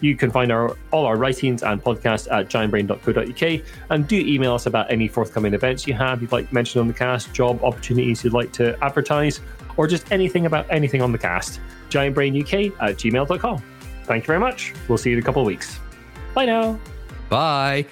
You 0.00 0.16
can 0.16 0.30
find 0.30 0.50
our 0.50 0.76
all 0.90 1.04
our 1.04 1.16
writings 1.16 1.62
and 1.62 1.82
podcasts 1.82 2.30
at 2.30 2.48
giantbrain.co.uk 2.48 3.62
and 3.90 4.08
do 4.08 4.16
email 4.16 4.54
us 4.54 4.66
about 4.66 4.90
any 4.90 5.08
forthcoming 5.08 5.54
events 5.54 5.86
you 5.86 5.94
have 5.94 6.20
you'd 6.20 6.32
like 6.32 6.52
mentioned 6.52 6.80
on 6.80 6.88
the 6.88 6.94
cast, 6.94 7.32
job 7.32 7.62
opportunities 7.62 8.24
you'd 8.24 8.32
like 8.32 8.52
to 8.52 8.82
advertise, 8.82 9.40
or 9.76 9.86
just 9.86 10.10
anything 10.10 10.46
about 10.46 10.66
anything 10.70 11.02
on 11.02 11.12
the 11.12 11.18
cast. 11.18 11.60
Giantbrainuk 11.90 12.74
at 12.80 12.96
gmail.com. 12.96 13.62
Thank 14.04 14.24
you 14.24 14.26
very 14.26 14.40
much. 14.40 14.72
We'll 14.88 14.98
see 14.98 15.10
you 15.10 15.16
in 15.16 15.22
a 15.22 15.26
couple 15.26 15.42
of 15.42 15.46
weeks. 15.46 15.80
Bye 16.34 16.46
now. 16.46 16.78
Bye. 17.28 17.86